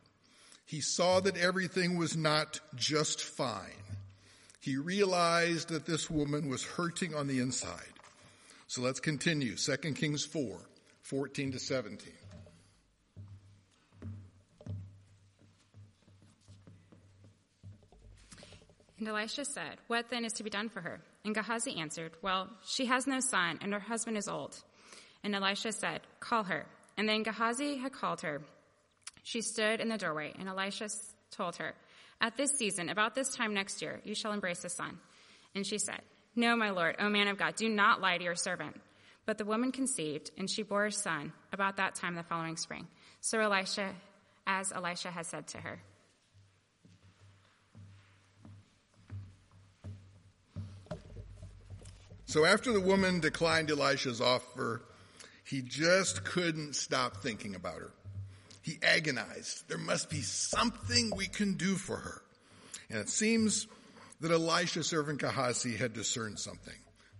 He 0.72 0.80
saw 0.80 1.20
that 1.20 1.36
everything 1.36 1.98
was 1.98 2.16
not 2.16 2.62
just 2.76 3.22
fine. 3.22 3.84
He 4.62 4.78
realized 4.78 5.68
that 5.68 5.86
this 5.86 6.10
woman 6.10 6.48
was 6.48 6.64
hurting 6.64 7.14
on 7.14 7.28
the 7.28 7.40
inside. 7.40 7.92
So 8.68 8.82
let's 8.82 9.02
continue. 9.02 9.58
2 9.58 9.76
Kings 9.96 10.24
4, 10.24 10.58
14 11.02 11.52
to 11.52 11.60
17. 11.60 12.14
And 18.98 19.08
Elisha 19.10 19.44
said, 19.44 19.76
What 19.88 20.10
then 20.10 20.24
is 20.24 20.32
to 20.34 20.44
be 20.44 20.50
done 20.50 20.70
for 20.70 20.80
her? 20.80 21.02
And 21.26 21.36
Gehazi 21.36 21.76
answered, 21.82 22.14
Well, 22.22 22.48
she 22.66 22.86
has 22.86 23.08
no 23.08 23.20
son, 23.20 23.60
and 23.62 23.74
her 23.74 23.80
husband 23.82 24.16
is 24.16 24.30
old. 24.30 24.56
And 25.22 25.36
Elisha 25.36 25.74
said, 25.74 26.00
Call 26.22 26.44
her. 26.44 26.66
And 26.98 27.10
then 27.10 27.24
Gehazi 27.24 27.76
had 27.76 27.92
called 27.92 28.22
her. 28.22 28.42
She 29.24 29.42
stood 29.42 29.80
in 29.80 29.90
the 29.90 29.98
doorway, 29.98 30.34
and 30.38 30.48
Elisha 30.48 30.90
told 31.32 31.58
her, 31.58 31.74
At 32.20 32.38
this 32.38 32.52
season, 32.52 32.90
about 32.90 33.16
this 33.16 33.30
time 33.30 33.54
next 33.54 33.82
year, 33.82 34.02
you 34.04 34.16
shall 34.16 34.32
embrace 34.32 34.64
a 34.64 34.70
son. 34.70 34.98
And 35.56 35.66
she 35.66 35.78
said, 35.78 36.02
No, 36.36 36.56
my 36.56 36.72
lord, 36.72 36.96
O 37.00 37.10
man 37.10 37.28
of 37.28 37.38
God, 37.38 37.56
do 37.56 37.70
not 37.70 38.02
lie 38.02 38.18
to 38.18 38.24
your 38.24 38.36
servant. 38.36 38.80
But 39.26 39.38
the 39.38 39.46
woman 39.46 39.72
conceived, 39.72 40.32
and 40.38 40.50
she 40.50 40.64
bore 40.64 40.86
a 40.86 40.92
son 40.92 41.32
about 41.54 41.78
that 41.78 41.96
time 41.96 42.16
the 42.16 42.24
following 42.24 42.58
spring. 42.58 42.88
So 43.22 43.40
Elisha, 43.40 43.94
as 44.48 44.72
Elisha 44.72 45.12
had 45.12 45.26
said 45.26 45.48
to 45.50 45.60
her. 45.60 45.80
So 52.26 52.46
after 52.46 52.72
the 52.72 52.80
woman 52.80 53.20
declined 53.20 53.70
Elisha's 53.70 54.22
offer, 54.22 54.82
he 55.44 55.62
just 55.62 56.24
couldn't 56.24 56.76
stop 56.76 57.18
thinking 57.18 57.56
about 57.56 57.76
her. 57.76 57.92
He 58.62 58.80
agonized. 58.84 59.68
There 59.68 59.78
must 59.78 60.10
be 60.10 60.22
something 60.22 61.12
we 61.16 61.28
can 61.28 61.56
do 61.56 61.76
for 61.76 61.98
her. 61.98 62.22
And 62.90 63.00
it 63.00 63.10
seems 63.10 63.68
that 64.20 64.32
Elisha's 64.32 64.88
servant 64.88 65.20
Gehazi 65.20 65.76
had 65.76 65.94
discerned 65.94 66.40
something. 66.40 66.76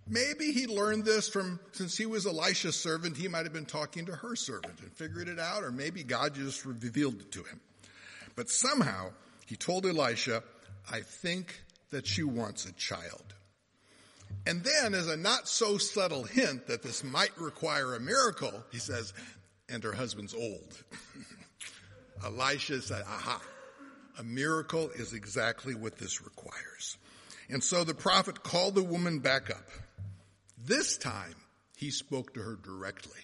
Maybe 0.08 0.52
he 0.52 0.66
learned 0.66 1.04
this 1.04 1.28
from, 1.28 1.60
since 1.72 1.96
he 1.96 2.06
was 2.06 2.26
Elisha's 2.26 2.76
servant, 2.76 3.16
he 3.16 3.28
might 3.28 3.44
have 3.44 3.52
been 3.52 3.66
talking 3.66 4.06
to 4.06 4.16
her 4.16 4.34
servant 4.34 4.80
and 4.80 4.92
figured 4.92 5.28
it 5.28 5.38
out, 5.38 5.62
or 5.62 5.70
maybe 5.70 6.02
God 6.02 6.34
just 6.34 6.64
revealed 6.64 7.20
it 7.20 7.32
to 7.32 7.42
him. 7.44 7.60
But 8.34 8.50
somehow, 8.50 9.12
he 9.46 9.56
told 9.56 9.86
Elisha, 9.86 10.42
I 10.90 11.00
think 11.00 11.62
that 11.90 12.06
she 12.06 12.24
wants 12.24 12.66
a 12.66 12.72
child. 12.72 13.22
And 14.46 14.64
then, 14.64 14.94
as 14.94 15.06
a 15.06 15.16
not 15.16 15.46
so 15.46 15.78
subtle 15.78 16.24
hint 16.24 16.66
that 16.66 16.82
this 16.82 17.04
might 17.04 17.36
require 17.38 17.94
a 17.94 18.00
miracle, 18.00 18.64
he 18.72 18.78
says, 18.78 19.12
and 19.72 19.82
her 19.82 19.92
husband's 19.92 20.34
old. 20.34 20.84
Elisha 22.24 22.80
said, 22.82 23.02
aha, 23.06 23.40
a 24.18 24.22
miracle 24.22 24.90
is 24.90 25.12
exactly 25.12 25.74
what 25.74 25.96
this 25.96 26.22
requires. 26.22 26.98
And 27.48 27.64
so 27.64 27.82
the 27.82 27.94
prophet 27.94 28.42
called 28.42 28.74
the 28.74 28.82
woman 28.82 29.18
back 29.18 29.50
up. 29.50 29.68
This 30.64 30.96
time, 30.96 31.34
he 31.76 31.90
spoke 31.90 32.34
to 32.34 32.40
her 32.40 32.56
directly. 32.62 33.18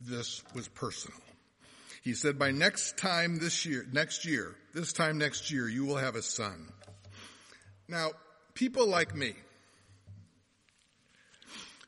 This 0.00 0.42
was 0.54 0.68
personal. 0.68 1.18
He 2.02 2.14
said, 2.14 2.38
by 2.38 2.52
next 2.52 2.96
time 2.96 3.38
this 3.38 3.66
year, 3.66 3.84
next 3.92 4.24
year, 4.24 4.54
this 4.74 4.92
time 4.92 5.18
next 5.18 5.50
year, 5.50 5.68
you 5.68 5.84
will 5.84 5.96
have 5.96 6.14
a 6.14 6.22
son. 6.22 6.72
Now, 7.88 8.12
people 8.54 8.86
like 8.86 9.14
me, 9.14 9.34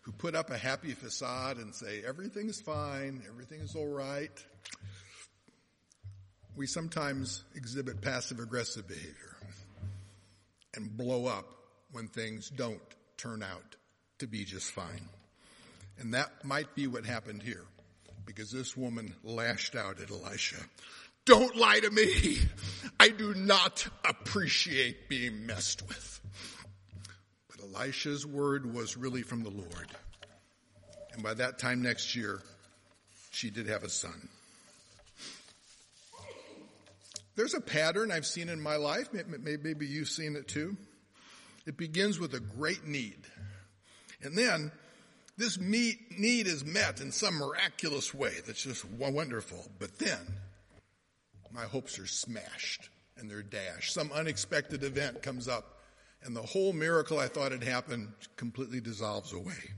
who 0.08 0.12
put 0.12 0.34
up 0.34 0.48
a 0.48 0.56
happy 0.56 0.92
facade 0.92 1.58
and 1.58 1.74
say 1.74 2.02
everything's 2.02 2.62
fine, 2.62 3.22
everything 3.28 3.60
is 3.60 3.76
all 3.76 3.86
right, 3.86 4.42
we 6.56 6.66
sometimes 6.66 7.44
exhibit 7.54 8.00
passive 8.00 8.40
aggressive 8.40 8.88
behavior 8.88 9.36
and 10.74 10.96
blow 10.96 11.26
up 11.26 11.44
when 11.92 12.08
things 12.08 12.48
don't 12.48 12.80
turn 13.18 13.42
out 13.42 13.76
to 14.18 14.26
be 14.26 14.46
just 14.46 14.70
fine. 14.70 15.10
And 15.98 16.14
that 16.14 16.42
might 16.42 16.74
be 16.74 16.86
what 16.86 17.04
happened 17.04 17.42
here 17.42 17.66
because 18.24 18.50
this 18.50 18.74
woman 18.74 19.14
lashed 19.22 19.76
out 19.76 20.00
at 20.00 20.10
Elisha. 20.10 20.56
Don't 21.26 21.54
lie 21.54 21.80
to 21.80 21.90
me. 21.90 22.38
I 22.98 23.10
do 23.10 23.34
not 23.34 23.86
appreciate 24.06 25.10
being 25.10 25.44
messed 25.44 25.86
with. 25.86 26.18
Elisha's 27.74 28.26
word 28.26 28.72
was 28.72 28.96
really 28.96 29.22
from 29.22 29.42
the 29.42 29.50
Lord. 29.50 29.88
And 31.12 31.22
by 31.22 31.34
that 31.34 31.58
time 31.58 31.82
next 31.82 32.14
year, 32.14 32.40
she 33.30 33.50
did 33.50 33.68
have 33.68 33.82
a 33.82 33.88
son. 33.88 34.28
There's 37.36 37.54
a 37.54 37.60
pattern 37.60 38.10
I've 38.10 38.26
seen 38.26 38.48
in 38.48 38.60
my 38.60 38.76
life. 38.76 39.08
Maybe 39.12 39.86
you've 39.86 40.08
seen 40.08 40.34
it 40.34 40.48
too. 40.48 40.76
It 41.66 41.76
begins 41.76 42.18
with 42.18 42.34
a 42.34 42.40
great 42.40 42.86
need. 42.86 43.18
And 44.22 44.36
then 44.36 44.72
this 45.36 45.58
need 45.58 45.98
is 46.46 46.64
met 46.64 47.00
in 47.00 47.12
some 47.12 47.34
miraculous 47.34 48.12
way 48.12 48.32
that's 48.46 48.62
just 48.62 48.84
wonderful. 48.84 49.70
But 49.78 49.98
then 49.98 50.18
my 51.52 51.64
hopes 51.64 51.98
are 51.98 52.06
smashed 52.06 52.88
and 53.16 53.30
they're 53.30 53.42
dashed. 53.42 53.94
Some 53.94 54.10
unexpected 54.12 54.82
event 54.82 55.22
comes 55.22 55.46
up 55.46 55.77
and 56.22 56.34
the 56.34 56.42
whole 56.42 56.72
miracle 56.72 57.18
I 57.18 57.28
thought 57.28 57.52
had 57.52 57.62
happened 57.62 58.12
completely 58.36 58.80
dissolves 58.80 59.32
away. 59.32 59.72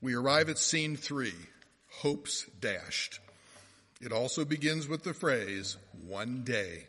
We 0.00 0.14
arrive 0.14 0.48
at 0.48 0.58
scene 0.58 0.96
three, 0.96 1.34
hopes 1.88 2.46
dashed. 2.60 3.20
It 4.00 4.12
also 4.12 4.44
begins 4.44 4.86
with 4.86 5.02
the 5.02 5.14
phrase, 5.14 5.76
one 6.06 6.44
day. 6.44 6.86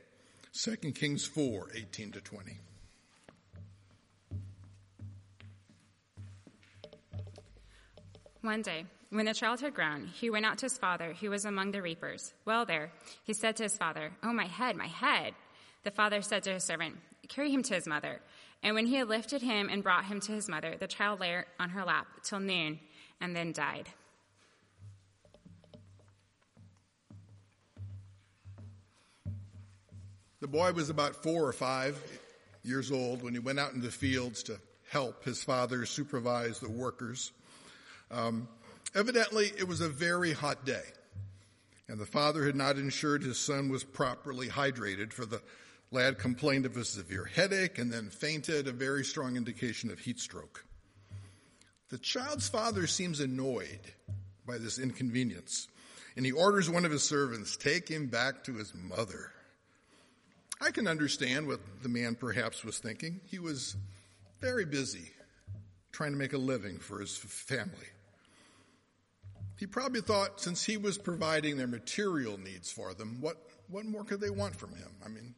2 0.54 0.76
Kings 0.92 1.26
4, 1.26 1.70
18 1.76 2.12
to 2.12 2.22
20. 2.22 2.58
One 8.42 8.62
day, 8.62 8.86
when 9.10 9.26
the 9.26 9.34
child 9.34 9.60
had 9.60 9.74
grown, 9.74 10.08
he 10.08 10.30
went 10.30 10.46
out 10.46 10.60
to 10.60 10.68
his 10.68 10.78
father, 10.78 11.14
who 11.14 11.30
was 11.30 11.46
among 11.46 11.72
the 11.72 11.82
reapers. 11.82 12.34
Well, 12.46 12.66
there, 12.66 12.92
he 13.24 13.34
said 13.34 13.56
to 13.58 13.64
his 13.64 13.76
father, 13.76 14.12
Oh, 14.24 14.34
my 14.34 14.46
head, 14.46 14.76
my 14.76 14.88
head. 14.88 15.34
The 15.84 15.92
father 15.92 16.22
said 16.22 16.44
to 16.44 16.54
his 16.54 16.64
servant, 16.64 16.98
Carry 17.30 17.52
him 17.52 17.64
to 17.64 17.76
his 17.76 17.88
mother. 17.88 18.20
And 18.62 18.76
when 18.76 18.88
he 18.88 18.96
had 18.96 19.08
lifted 19.08 19.42
him 19.42 19.70
and 19.70 19.82
brought 19.82 20.06
him 20.06 20.20
to 20.22 20.34
his 20.34 20.50
mother, 20.50 20.76
the 20.78 20.88
child 20.88 21.22
lay 21.22 21.44
on 21.60 21.70
her 21.70 21.86
lap 21.86 22.08
till 22.24 22.40
noon 22.42 22.80
and 23.22 23.36
then 23.36 23.54
died. 23.54 23.88
The 30.42 30.48
boy 30.48 30.72
was 30.72 30.90
about 30.90 31.22
four 31.22 31.46
or 31.46 31.54
five 31.54 32.02
years 32.64 32.92
old 32.92 33.24
when 33.24 33.34
he 33.34 33.40
went 33.40 33.60
out 33.60 33.74
in 33.74 33.82
the 33.82 33.92
fields 33.92 34.44
to 34.44 34.58
help 34.90 35.24
his 35.24 35.44
father 35.44 35.86
supervise 35.86 36.60
the 36.60 36.70
workers. 36.70 37.32
Um, 38.10 38.48
evidently, 38.96 39.52
it 39.58 39.68
was 39.68 39.82
a 39.82 39.90
very 39.90 40.32
hot 40.32 40.66
day, 40.66 40.84
and 41.88 42.00
the 42.00 42.06
father 42.06 42.46
had 42.46 42.56
not 42.56 42.78
ensured 42.78 43.22
his 43.22 43.38
son 43.38 43.70
was 43.70 43.84
properly 43.84 44.48
hydrated, 44.48 45.12
for 45.12 45.26
the 45.26 45.42
lad 45.92 46.20
complained 46.20 46.66
of 46.66 46.78
a 46.78 46.86
severe 46.86 47.26
headache 47.26 47.80
and 47.80 47.92
then 47.92 48.10
fainted, 48.10 48.68
a 48.68 48.72
very 48.72 49.04
strong 49.04 49.36
indication 49.38 49.90
of 49.92 50.00
heat 50.00 50.20
stroke. 50.20 50.66
The 51.90 51.98
child's 51.98 52.48
father 52.48 52.86
seems 52.86 53.20
annoyed 53.20 53.80
by 54.46 54.60
this 54.60 54.78
inconvenience, 54.78 55.68
and 56.16 56.26
he 56.26 56.32
orders 56.32 56.70
one 56.70 56.86
of 56.86 56.92
his 56.92 57.04
servants, 57.04 57.58
take 57.58 57.88
him 57.88 58.08
back 58.08 58.44
to 58.44 58.54
his 58.54 58.74
mother. 58.76 59.32
I 60.62 60.72
can 60.72 60.88
understand 60.88 61.48
what 61.48 61.62
the 61.82 61.90
man 61.90 62.16
perhaps 62.16 62.64
was 62.64 62.78
thinking. 62.78 63.22
He 63.26 63.40
was 63.40 63.76
very 64.40 64.66
busy 64.66 65.12
trying 65.92 66.12
to 66.12 66.18
make 66.18 66.34
a 66.34 66.38
living 66.38 66.78
for 66.78 67.00
his 67.00 67.18
family. 67.18 67.88
He 69.58 69.66
probably 69.66 70.02
thought 70.02 70.40
since 70.40 70.64
he 70.64 70.78
was 70.78 70.98
providing 70.98 71.58
their 71.58 71.68
material 71.68 72.38
needs 72.38 72.72
for 72.72 72.94
them, 72.94 73.18
what, 73.20 73.38
what 73.68 73.86
more 73.86 74.04
could 74.04 74.22
they 74.22 74.30
want 74.30 74.56
from 74.56 74.74
him? 74.76 74.90
I 75.04 75.10
mean, 75.10 75.36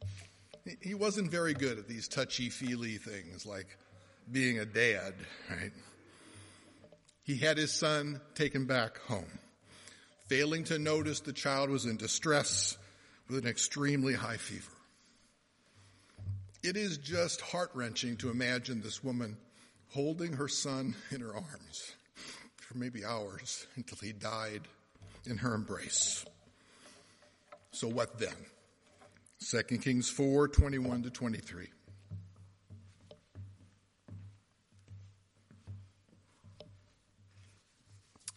he 0.82 0.94
wasn't 0.94 1.32
very 1.32 1.54
good 1.54 1.80
at 1.80 1.88
these 1.88 2.08
touchy 2.08 2.50
feely 2.50 2.98
things 2.98 3.46
like 3.46 3.78
being 4.32 4.60
a 4.60 4.66
dad, 4.66 5.14
right? 5.50 5.72
He 7.24 7.38
had 7.38 7.58
his 7.58 7.72
son 7.72 8.20
taken 8.36 8.66
back 8.66 9.00
home, 9.00 9.40
failing 10.28 10.64
to 10.66 10.80
notice 10.80 11.20
the 11.20 11.34
child 11.34 11.70
was 11.70 11.86
in 11.86 11.98
distress 11.98 12.78
with 13.28 13.44
an 13.44 13.50
extremely 13.50 14.14
high 14.14 14.38
fever. 14.38 14.72
It 16.64 16.78
is 16.78 16.98
just 16.98 17.42
heart 17.42 17.72
wrenching 17.74 18.18
to 18.18 18.30
imagine 18.30 18.82
this 18.82 19.04
woman 19.04 19.38
holding 19.90 20.34
her 20.34 20.48
son 20.48 20.96
in 21.10 21.22
her 21.22 21.34
arms 21.34 21.96
for 22.58 22.78
maybe 22.78 23.04
hours 23.04 23.66
until 23.76 23.98
he 24.02 24.14
died 24.14 24.62
in 25.26 25.38
her 25.38 25.54
embrace. 25.54 26.26
So 27.72 27.88
what 27.88 28.20
then? 28.20 28.36
2 29.44 29.64
Kings 29.80 30.08
4 30.08 30.48
21 30.50 31.04
to 31.04 31.10
23. 31.10 31.68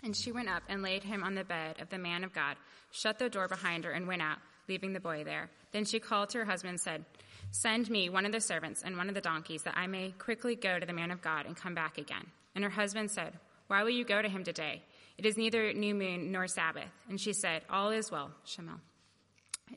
And 0.03 0.17
she 0.17 0.33
went 0.33 0.49
up 0.49 0.63
and 0.69 0.83
laid 0.83 1.03
him 1.03 1.23
on 1.23 1.35
the 1.35 1.45
bed 1.45 1.81
of 1.81 1.89
the 1.91 1.99
man 1.99 2.25
of 2.25 2.33
God, 2.33 2.57
shut 2.91 3.19
the 3.19 3.29
door 3.29 3.49
behind 3.49 3.85
her, 3.85 3.91
and 3.91 4.07
went 4.07 4.23
out, 4.23 4.39
leaving 4.69 4.93
the 4.93 5.01
boy 5.01 5.25
there. 5.25 5.51
Then 5.73 5.85
she 5.85 5.99
called 5.99 6.31
to 6.31 6.39
her 6.39 6.45
husband 6.45 6.71
and 6.71 6.81
said, 6.81 7.05
Send 7.51 7.91
me 7.91 8.09
one 8.09 8.27
of 8.27 8.33
the 8.33 8.41
servants 8.41 8.83
and 8.83 8.97
one 8.97 9.09
of 9.09 9.15
the 9.15 9.21
donkeys, 9.21 9.63
that 9.63 9.77
I 9.77 9.87
may 9.87 10.13
quickly 10.13 10.57
go 10.57 10.79
to 10.79 10.87
the 10.87 10.93
man 10.93 11.11
of 11.11 11.23
God 11.23 11.47
and 11.47 11.57
come 11.57 11.75
back 11.75 11.99
again. 11.99 12.27
And 12.55 12.65
her 12.65 12.71
husband 12.71 13.11
said, 13.11 13.33
Why 13.67 13.83
will 13.83 13.91
you 13.91 14.05
go 14.05 14.21
to 14.21 14.29
him 14.29 14.45
today? 14.45 14.83
It 15.19 15.27
is 15.27 15.37
neither 15.37 15.73
new 15.73 15.95
moon 15.95 16.33
nor 16.33 16.49
Sabbath. 16.49 16.91
And 17.09 17.21
she 17.21 17.33
said, 17.35 17.63
All 17.71 17.91
is 17.91 18.11
well, 18.11 18.31
shalom. 18.45 18.81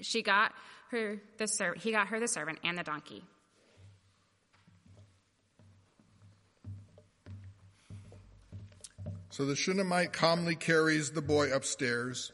She 0.01 0.21
got 0.21 0.53
her 0.91 1.21
the 1.37 1.47
ser- 1.47 1.75
he 1.75 1.91
got 1.91 2.07
her 2.07 2.19
the 2.19 2.27
servant 2.27 2.59
and 2.63 2.77
the 2.77 2.83
donkey. 2.83 3.23
So 9.29 9.45
the 9.45 9.55
Shunammite 9.55 10.13
calmly 10.13 10.55
carries 10.55 11.11
the 11.11 11.21
boy 11.21 11.53
upstairs. 11.53 12.31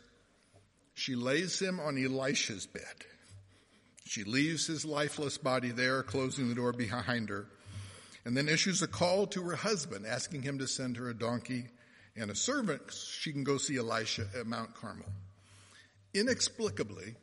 She 0.93 1.15
lays 1.15 1.60
him 1.60 1.79
on 1.79 1.98
Elisha's 1.98 2.65
bed. 2.65 2.83
She 4.05 4.24
leaves 4.24 4.67
his 4.67 4.86
lifeless 4.86 5.38
body 5.38 5.72
there, 5.72 6.03
closing 6.03 6.48
the 6.48 6.55
door 6.55 6.72
behind 6.72 7.29
her, 7.29 7.48
and 8.24 8.38
then 8.38 8.48
issues 8.48 8.81
a 8.81 8.88
call 8.88 9.27
to 9.27 9.41
her 9.43 9.55
husband, 9.55 10.05
asking 10.05 10.43
him 10.43 10.60
to 10.60 10.67
send 10.67 10.95
her 10.98 11.10
a 11.10 11.13
donkey 11.13 11.65
and 12.15 12.31
a 12.31 12.36
servant. 12.36 12.81
so 12.88 13.05
She 13.19 13.33
can 13.33 13.43
go 13.43 13.57
see 13.57 13.77
Elisha 13.77 14.27
at 14.39 14.48
Mount 14.48 14.74
Carmel. 14.75 15.12
Inexplicably, 16.13 17.15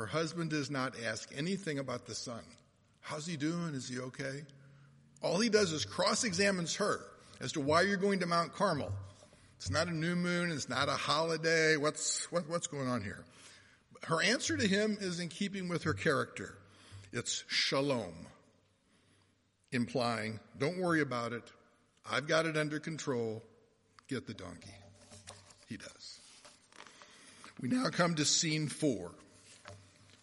her 0.00 0.06
husband 0.06 0.48
does 0.48 0.70
not 0.70 0.94
ask 1.06 1.30
anything 1.36 1.78
about 1.78 2.06
the 2.06 2.14
son. 2.14 2.40
How's 3.02 3.26
he 3.26 3.36
doing? 3.36 3.74
Is 3.74 3.86
he 3.86 3.98
okay? 3.98 4.44
All 5.22 5.38
he 5.38 5.50
does 5.50 5.72
is 5.72 5.84
cross 5.84 6.24
examines 6.24 6.74
her 6.76 7.00
as 7.38 7.52
to 7.52 7.60
why 7.60 7.82
you're 7.82 7.98
going 7.98 8.20
to 8.20 8.26
Mount 8.26 8.54
Carmel. 8.54 8.90
It's 9.58 9.68
not 9.68 9.88
a 9.88 9.94
new 9.94 10.16
moon. 10.16 10.52
It's 10.52 10.70
not 10.70 10.88
a 10.88 10.92
holiday. 10.92 11.76
What's, 11.76 12.32
what, 12.32 12.48
what's 12.48 12.66
going 12.66 12.88
on 12.88 13.02
here? 13.02 13.26
Her 14.04 14.22
answer 14.22 14.56
to 14.56 14.66
him 14.66 14.96
is 15.02 15.20
in 15.20 15.28
keeping 15.28 15.68
with 15.68 15.82
her 15.82 15.92
character. 15.92 16.56
It's 17.12 17.44
shalom, 17.48 18.14
implying, 19.70 20.40
don't 20.56 20.78
worry 20.78 21.02
about 21.02 21.34
it. 21.34 21.44
I've 22.10 22.26
got 22.26 22.46
it 22.46 22.56
under 22.56 22.80
control. 22.80 23.42
Get 24.08 24.26
the 24.26 24.32
donkey. 24.32 24.72
He 25.68 25.76
does. 25.76 26.20
We 27.60 27.68
now 27.68 27.90
come 27.90 28.14
to 28.14 28.24
scene 28.24 28.68
four 28.68 29.12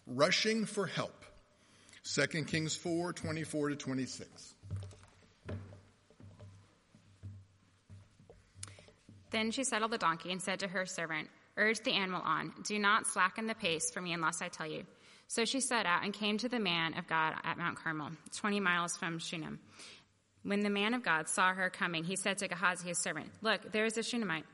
rushing 0.08 0.64
for 0.64 0.86
help. 0.86 1.24
2 2.04 2.44
Kings 2.44 2.74
4 2.74 3.12
24 3.12 3.70
to 3.70 3.76
26. 3.76 4.54
Then 9.30 9.50
she 9.50 9.64
saddled 9.64 9.90
the 9.90 9.98
donkey 9.98 10.32
and 10.32 10.40
said 10.40 10.60
to 10.60 10.68
her 10.68 10.86
servant, 10.86 11.28
Urge 11.56 11.80
the 11.80 11.92
animal 11.92 12.22
on. 12.24 12.52
Do 12.64 12.78
not 12.78 13.06
slacken 13.06 13.46
the 13.46 13.54
pace 13.54 13.90
for 13.90 14.00
me 14.00 14.12
unless 14.12 14.40
I 14.40 14.48
tell 14.48 14.66
you. 14.66 14.84
So 15.26 15.44
she 15.44 15.60
set 15.60 15.84
out 15.84 16.04
and 16.04 16.14
came 16.14 16.38
to 16.38 16.48
the 16.48 16.60
man 16.60 16.96
of 16.96 17.06
God 17.06 17.34
at 17.44 17.58
Mount 17.58 17.76
Carmel, 17.76 18.10
20 18.36 18.60
miles 18.60 18.96
from 18.96 19.18
Shunem. 19.18 19.58
When 20.44 20.60
the 20.60 20.70
man 20.70 20.94
of 20.94 21.02
God 21.02 21.28
saw 21.28 21.52
her 21.52 21.68
coming, 21.68 22.04
he 22.04 22.16
said 22.16 22.38
to 22.38 22.48
Gehazi, 22.48 22.88
his 22.88 23.02
servant, 23.02 23.26
Look, 23.42 23.72
there 23.72 23.84
is 23.84 23.98
a 23.98 24.02
Shunammite. 24.02 24.46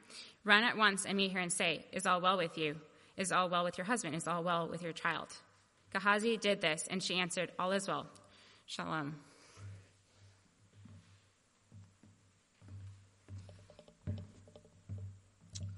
Run 0.44 0.64
at 0.64 0.76
once 0.76 1.04
and 1.06 1.16
meet 1.16 1.32
her 1.32 1.40
and 1.40 1.52
say, 1.52 1.84
Is 1.92 2.06
all 2.06 2.20
well 2.20 2.36
with 2.36 2.58
you? 2.58 2.74
Is 3.16 3.30
all 3.30 3.48
well 3.48 3.62
with 3.62 3.78
your 3.78 3.84
husband? 3.84 4.16
Is 4.16 4.26
all 4.26 4.42
well 4.42 4.66
with 4.66 4.82
your 4.82 4.92
child? 4.92 5.28
Gehazi 5.94 6.36
did 6.36 6.60
this, 6.60 6.88
and 6.90 7.00
she 7.00 7.20
answered, 7.20 7.52
All 7.56 7.70
is 7.70 7.86
well. 7.86 8.06
Shalom. 8.66 9.14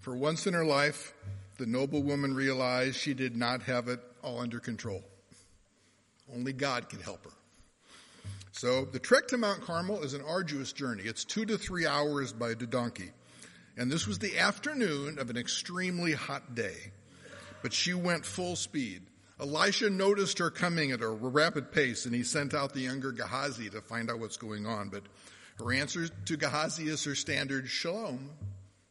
For 0.00 0.16
once 0.16 0.46
in 0.46 0.54
her 0.54 0.64
life, 0.64 1.12
the 1.58 1.66
noble 1.66 2.02
woman 2.02 2.35
realized 2.35 2.96
she 2.96 3.12
did 3.12 3.37
not 3.37 3.62
have 3.62 3.88
it 3.88 4.00
all 4.23 4.40
under 4.40 4.58
control. 4.58 5.04
Only 6.35 6.54
God 6.54 6.88
could 6.88 7.02
help 7.02 7.25
her. 7.25 7.32
So 8.52 8.87
the 8.87 8.99
trek 8.99 9.28
to 9.28 9.37
Mount 9.37 9.61
Carmel 9.62 10.02
is 10.02 10.14
an 10.14 10.23
arduous 10.26 10.73
journey. 10.73 11.02
It's 11.04 11.25
two 11.25 11.44
to 11.44 11.58
three 11.58 11.87
hours 11.87 12.32
by 12.32 12.54
the 12.54 12.66
donkey. 12.66 13.11
And 13.76 13.92
this 13.92 14.06
was 14.06 14.18
the 14.18 14.38
afternoon 14.38 15.18
of 15.18 15.28
an 15.28 15.37
extremely 15.37 16.12
hot 16.12 16.54
day. 16.54 16.92
But 17.62 17.75
she 17.75 17.92
went 17.92 18.25
full 18.25 18.56
speed. 18.56 19.02
Elisha 19.38 19.90
noticed 19.90 20.38
her 20.38 20.50
coming 20.50 20.92
at 20.92 21.02
a 21.02 21.08
rapid 21.08 21.70
pace 21.70 22.06
and 22.06 22.14
he 22.14 22.22
sent 22.22 22.54
out 22.54 22.72
the 22.72 22.80
younger 22.80 23.12
Gehazi 23.12 23.68
to 23.70 23.80
find 23.82 24.10
out 24.10 24.18
what's 24.18 24.38
going 24.38 24.66
on. 24.66 24.88
But 24.88 25.02
her 25.58 25.72
answer 25.72 26.08
to 26.08 26.36
Gehazi 26.36 26.88
is 26.88 27.04
her 27.04 27.14
standard 27.14 27.68
shalom, 27.68 28.30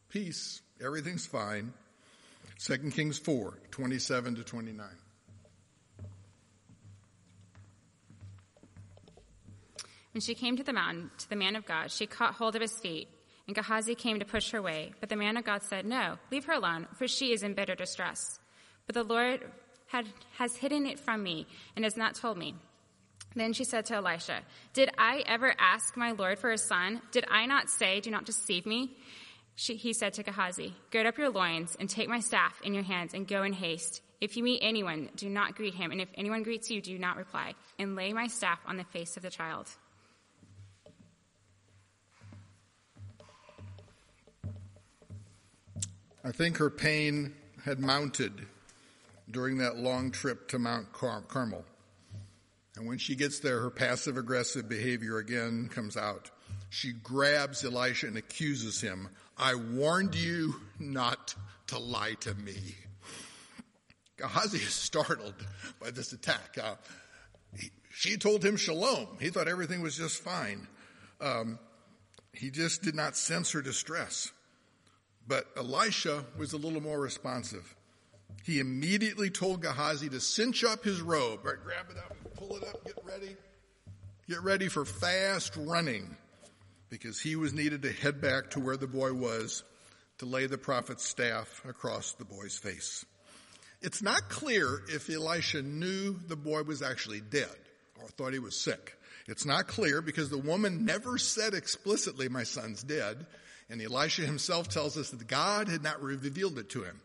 peace, 0.08 0.62
everything's 0.80 1.26
fine. 1.26 1.72
2 2.60 2.90
Kings 2.90 3.18
4, 3.18 3.58
27 3.70 4.36
to 4.36 4.44
29. 4.44 4.86
When 10.12 10.20
she 10.22 10.34
came 10.34 10.56
to 10.56 10.62
the 10.62 10.72
mountain, 10.72 11.10
to 11.18 11.28
the 11.28 11.36
man 11.36 11.56
of 11.56 11.66
God, 11.66 11.90
she 11.90 12.06
caught 12.06 12.34
hold 12.34 12.56
of 12.56 12.62
his 12.62 12.78
feet, 12.78 13.08
and 13.46 13.54
Gehazi 13.54 13.94
came 13.94 14.20
to 14.20 14.24
push 14.24 14.50
her 14.52 14.58
away. 14.58 14.92
But 14.98 15.10
the 15.10 15.16
man 15.16 15.36
of 15.36 15.44
God 15.44 15.62
said, 15.62 15.84
No, 15.84 16.16
leave 16.30 16.46
her 16.46 16.54
alone, 16.54 16.86
for 16.94 17.06
she 17.06 17.32
is 17.32 17.42
in 17.42 17.52
bitter 17.52 17.74
distress. 17.74 18.38
But 18.86 18.94
the 18.94 19.04
Lord 19.04 19.42
had, 19.86 20.06
has 20.38 20.56
hidden 20.56 20.86
it 20.86 20.98
from 20.98 21.22
me 21.22 21.46
and 21.74 21.84
has 21.84 21.96
not 21.96 22.14
told 22.14 22.38
me. 22.38 22.54
Then 23.34 23.52
she 23.52 23.64
said 23.64 23.84
to 23.86 23.96
Elisha, 23.96 24.40
Did 24.72 24.90
I 24.96 25.22
ever 25.26 25.54
ask 25.58 25.96
my 25.96 26.12
Lord 26.12 26.38
for 26.38 26.50
a 26.50 26.58
son? 26.58 27.02
Did 27.12 27.26
I 27.30 27.46
not 27.46 27.68
say, 27.68 28.00
Do 28.00 28.10
not 28.10 28.24
deceive 28.24 28.64
me? 28.64 28.96
She, 29.56 29.76
he 29.76 29.92
said 29.92 30.14
to 30.14 30.22
Gehazi, 30.22 30.74
Gird 30.90 31.06
up 31.06 31.18
your 31.18 31.30
loins 31.30 31.76
and 31.78 31.88
take 31.88 32.08
my 32.08 32.20
staff 32.20 32.60
in 32.62 32.74
your 32.74 32.82
hands 32.82 33.14
and 33.14 33.28
go 33.28 33.42
in 33.42 33.52
haste. 33.52 34.02
If 34.20 34.36
you 34.36 34.42
meet 34.42 34.60
anyone, 34.62 35.10
do 35.16 35.28
not 35.28 35.54
greet 35.54 35.74
him, 35.74 35.90
and 35.90 36.00
if 36.00 36.08
anyone 36.14 36.42
greets 36.42 36.70
you, 36.70 36.80
do 36.80 36.98
not 36.98 37.18
reply, 37.18 37.54
and 37.78 37.94
lay 37.94 38.14
my 38.14 38.26
staff 38.28 38.58
on 38.66 38.78
the 38.78 38.84
face 38.84 39.16
of 39.18 39.22
the 39.22 39.30
child. 39.30 39.68
I 46.24 46.32
think 46.32 46.56
her 46.56 46.70
pain 46.70 47.34
had 47.64 47.78
mounted 47.78 48.46
during 49.30 49.58
that 49.58 49.76
long 49.76 50.10
trip 50.10 50.48
to 50.48 50.58
Mount 50.58 50.92
Car- 50.92 51.22
Carmel. 51.22 51.64
And 52.76 52.86
when 52.86 52.98
she 52.98 53.16
gets 53.16 53.40
there, 53.40 53.60
her 53.60 53.70
passive 53.70 54.16
aggressive 54.16 54.68
behavior 54.68 55.18
again 55.18 55.68
comes 55.72 55.96
out. 55.96 56.30
She 56.68 56.92
grabs 56.92 57.64
Elisha 57.64 58.06
and 58.06 58.16
accuses 58.16 58.80
him 58.80 59.08
I 59.38 59.54
warned 59.54 60.14
you 60.14 60.54
not 60.78 61.34
to 61.66 61.78
lie 61.78 62.14
to 62.20 62.34
me. 62.34 62.56
Gehazi 64.16 64.58
is 64.58 64.72
startled 64.72 65.34
by 65.78 65.90
this 65.90 66.12
attack. 66.12 66.56
Uh, 66.62 66.76
he, 67.54 67.70
she 67.92 68.16
told 68.16 68.42
him 68.42 68.56
shalom. 68.56 69.06
He 69.20 69.28
thought 69.28 69.46
everything 69.46 69.82
was 69.82 69.94
just 69.94 70.22
fine. 70.22 70.66
Um, 71.20 71.58
he 72.32 72.50
just 72.50 72.82
did 72.82 72.94
not 72.94 73.14
sense 73.14 73.50
her 73.52 73.60
distress. 73.60 74.32
But 75.28 75.46
Elisha 75.54 76.24
was 76.38 76.54
a 76.54 76.56
little 76.56 76.80
more 76.80 76.98
responsive. 76.98 77.75
He 78.44 78.60
immediately 78.60 79.30
told 79.30 79.62
Gehazi 79.62 80.08
to 80.08 80.20
cinch 80.20 80.64
up 80.64 80.84
his 80.84 81.00
robe, 81.00 81.44
right, 81.44 81.56
grab 81.62 81.86
it 81.90 81.96
up, 81.98 82.16
pull 82.36 82.56
it 82.56 82.64
up, 82.64 82.84
get 82.84 82.98
ready. 83.04 83.36
Get 84.28 84.42
ready 84.42 84.68
for 84.68 84.84
fast 84.84 85.56
running 85.56 86.16
because 86.88 87.20
he 87.20 87.36
was 87.36 87.52
needed 87.52 87.82
to 87.82 87.92
head 87.92 88.20
back 88.20 88.50
to 88.50 88.60
where 88.60 88.76
the 88.76 88.86
boy 88.86 89.12
was 89.12 89.64
to 90.18 90.26
lay 90.26 90.46
the 90.46 90.58
prophet's 90.58 91.04
staff 91.04 91.62
across 91.68 92.12
the 92.12 92.24
boy's 92.24 92.56
face. 92.56 93.04
It's 93.82 94.02
not 94.02 94.28
clear 94.28 94.82
if 94.88 95.10
Elisha 95.10 95.62
knew 95.62 96.18
the 96.26 96.36
boy 96.36 96.62
was 96.62 96.82
actually 96.82 97.20
dead 97.20 97.48
or 98.00 98.08
thought 98.08 98.32
he 98.32 98.38
was 98.38 98.56
sick. 98.56 98.96
It's 99.28 99.44
not 99.44 99.66
clear 99.66 100.00
because 100.00 100.30
the 100.30 100.38
woman 100.38 100.84
never 100.84 101.18
said 101.18 101.54
explicitly, 101.54 102.28
my 102.28 102.44
son's 102.44 102.82
dead. 102.82 103.26
And 103.68 103.82
Elisha 103.82 104.22
himself 104.22 104.68
tells 104.68 104.96
us 104.96 105.10
that 105.10 105.26
God 105.26 105.68
had 105.68 105.82
not 105.82 106.02
revealed 106.02 106.58
it 106.58 106.70
to 106.70 106.82
him. 106.82 107.00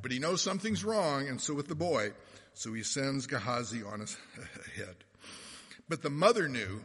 But 0.00 0.12
he 0.12 0.18
knows 0.18 0.42
something's 0.42 0.84
wrong, 0.84 1.28
and 1.28 1.40
so 1.40 1.54
with 1.54 1.68
the 1.68 1.74
boy, 1.74 2.12
so 2.52 2.72
he 2.72 2.82
sends 2.82 3.26
Gehazi 3.26 3.82
on 3.82 4.00
his 4.00 4.16
head. 4.76 4.96
But 5.88 6.02
the 6.02 6.10
mother 6.10 6.48
knew 6.48 6.82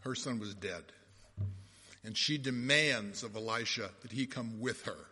her 0.00 0.14
son 0.14 0.38
was 0.38 0.54
dead 0.54 0.82
and 2.04 2.16
she 2.16 2.38
demands 2.38 3.22
of 3.22 3.36
Elisha 3.36 3.90
that 4.00 4.12
he 4.12 4.26
come 4.26 4.60
with 4.60 4.82
her. 4.84 5.06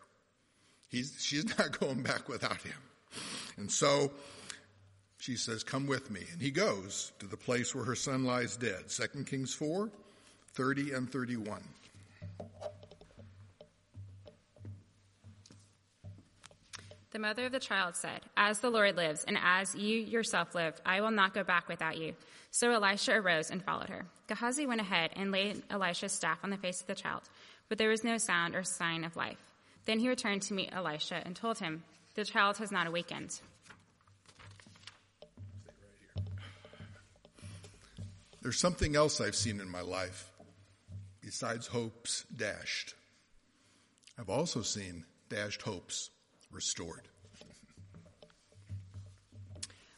He's, 0.88 1.14
she's 1.20 1.46
not 1.59 1.78
going 1.78 2.02
back 2.02 2.28
without 2.28 2.62
him. 2.62 2.78
And 3.56 3.70
so 3.70 4.12
she 5.18 5.37
says, 5.37 5.62
Come 5.62 5.87
with 5.87 6.11
me. 6.11 6.22
And 6.32 6.40
he 6.40 6.50
goes 6.50 7.12
to 7.18 7.26
the 7.26 7.37
place 7.37 7.74
where 7.74 7.85
her 7.85 7.94
son 7.94 8.24
lies 8.24 8.56
dead. 8.56 8.88
2 8.88 9.24
Kings 9.24 9.52
4 9.52 9.90
30 10.54 10.92
and 10.92 11.12
31. 11.12 11.62
The 17.16 17.22
mother 17.22 17.46
of 17.46 17.52
the 17.52 17.59
child 17.59 17.96
said, 17.96 18.20
As 18.37 18.61
the 18.61 18.68
Lord 18.68 18.94
lives, 18.94 19.24
and 19.26 19.38
as 19.42 19.74
you 19.74 19.98
yourself 19.98 20.55
live, 20.55 20.79
I 20.85 21.00
will 21.00 21.11
not 21.11 21.33
go 21.33 21.42
back 21.42 21.66
without 21.66 21.96
you. 21.96 22.12
So 22.50 22.70
Elisha 22.70 23.14
arose 23.14 23.50
and 23.50 23.64
followed 23.64 23.88
her. 23.88 24.05
Gehazi 24.26 24.66
went 24.66 24.83
ahead 24.83 25.12
and 25.16 25.33
laid 25.33 25.62
Elisha's 25.70 26.12
staff 26.12 26.40
on 26.44 26.50
the 26.50 26.59
face 26.59 26.83
of 26.83 26.88
the 26.88 26.94
child, 26.94 27.22
but 27.70 27.79
there 27.79 27.88
was 27.88 28.05
no 28.05 28.18
sound 28.18 28.55
or 28.55 28.62
sign 28.64 29.02
of 29.02 29.16
life. 29.16 29.38
Then 29.87 29.98
he 29.98 30.11
returned 30.11 30.42
to 30.42 30.52
meet 30.52 30.74
Elisha 30.74 31.22
and 31.24 31.35
told 31.35 31.59
him, 31.59 31.85
The 32.16 32.24
child 32.26 32.59
has 32.59 32.70
not 32.70 32.87
awakened. 32.87 33.40
There's 38.42 38.61
something 38.61 38.94
else 38.94 39.22
I've 39.22 39.35
seen 39.35 39.59
in 39.61 39.70
my 39.70 39.81
life 39.81 40.31
besides 41.22 41.66
hopes 41.66 42.26
dashed. 42.37 42.92
I've 44.18 44.29
also 44.29 44.61
seen 44.61 45.07
dashed 45.31 45.62
hopes 45.62 46.11
restored. 46.50 47.09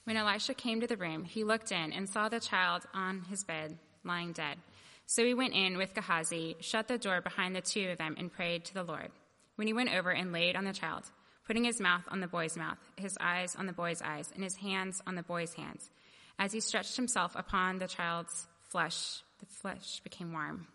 When 0.04 0.16
Elisha 0.16 0.54
came 0.54 0.80
to 0.80 0.86
the 0.86 0.96
room, 0.96 1.24
he 1.24 1.44
looked 1.44 1.70
in 1.70 1.92
and 1.92 2.08
saw 2.08 2.28
the 2.28 2.40
child 2.40 2.84
on 2.94 3.24
his 3.28 3.44
bed, 3.44 3.76
lying 4.04 4.32
dead. 4.32 4.56
So 5.04 5.24
he 5.24 5.34
went 5.34 5.54
in 5.54 5.76
with 5.76 5.94
Gehazi, 5.94 6.56
shut 6.60 6.88
the 6.88 6.98
door 6.98 7.20
behind 7.20 7.54
the 7.54 7.60
two 7.60 7.90
of 7.90 7.98
them, 7.98 8.14
and 8.18 8.32
prayed 8.32 8.64
to 8.66 8.74
the 8.74 8.84
Lord. 8.84 9.10
When 9.56 9.66
he 9.66 9.72
went 9.72 9.94
over 9.94 10.10
and 10.10 10.32
laid 10.32 10.56
on 10.56 10.64
the 10.64 10.72
child, 10.72 11.04
putting 11.46 11.64
his 11.64 11.80
mouth 11.80 12.04
on 12.08 12.20
the 12.20 12.26
boy's 12.26 12.56
mouth, 12.56 12.78
his 12.96 13.16
eyes 13.20 13.54
on 13.56 13.66
the 13.66 13.72
boy's 13.72 14.00
eyes, 14.00 14.30
and 14.34 14.42
his 14.42 14.56
hands 14.56 15.02
on 15.06 15.14
the 15.14 15.22
boy's 15.22 15.54
hands, 15.54 15.90
as 16.38 16.52
he 16.52 16.60
stretched 16.60 16.96
himself 16.96 17.34
upon 17.36 17.78
the 17.78 17.88
child's 17.88 18.46
flesh, 18.70 19.22
the 19.40 19.46
flesh 19.46 20.00
became 20.00 20.32
warm. 20.32 20.66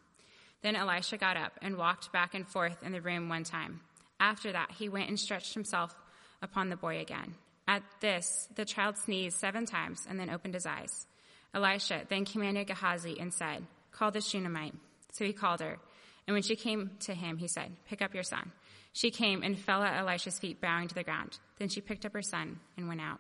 Then 0.62 0.76
Elisha 0.76 1.18
got 1.18 1.38
up 1.38 1.54
and 1.62 1.78
walked 1.78 2.12
back 2.12 2.34
and 2.34 2.48
forth 2.48 2.84
in 2.84 2.92
the 2.92 3.02
room 3.02 3.30
one 3.30 3.44
time. 3.44 3.82
After 4.24 4.54
that, 4.54 4.72
he 4.72 4.88
went 4.88 5.10
and 5.10 5.20
stretched 5.20 5.54
himself 5.54 5.94
upon 6.42 6.70
the 6.70 6.78
boy 6.78 7.02
again. 7.02 7.36
At 7.68 7.84
this, 8.00 8.48
the 8.56 8.64
child 8.64 8.98
sneezed 8.98 9.38
seven 9.38 9.66
times 9.66 10.06
and 10.08 10.18
then 10.18 10.30
opened 10.30 10.54
his 10.54 10.66
eyes. 10.66 11.08
Elisha 11.54 12.04
then 12.08 12.24
commanded 12.24 12.68
Gehazi 12.68 13.18
and 13.20 13.34
said, 13.34 13.68
Call 13.92 14.12
the 14.12 14.22
Shunammite. 14.22 14.76
So 15.12 15.26
he 15.26 15.34
called 15.34 15.60
her. 15.60 15.78
And 16.26 16.34
when 16.34 16.42
she 16.42 16.56
came 16.56 16.92
to 17.02 17.14
him, 17.14 17.38
he 17.38 17.50
said, 17.50 17.70
Pick 17.90 18.02
up 18.02 18.14
your 18.14 18.24
son. 18.24 18.54
She 18.94 19.12
came 19.12 19.44
and 19.44 19.60
fell 19.60 19.84
at 19.84 20.00
Elisha's 20.00 20.40
feet, 20.40 20.62
bowing 20.62 20.88
to 20.88 20.96
the 20.96 21.04
ground. 21.04 21.38
Then 21.60 21.68
she 21.68 21.82
picked 21.82 22.06
up 22.06 22.14
her 22.14 22.22
son 22.22 22.62
and 22.78 22.88
went 22.88 23.02
out. 23.02 23.20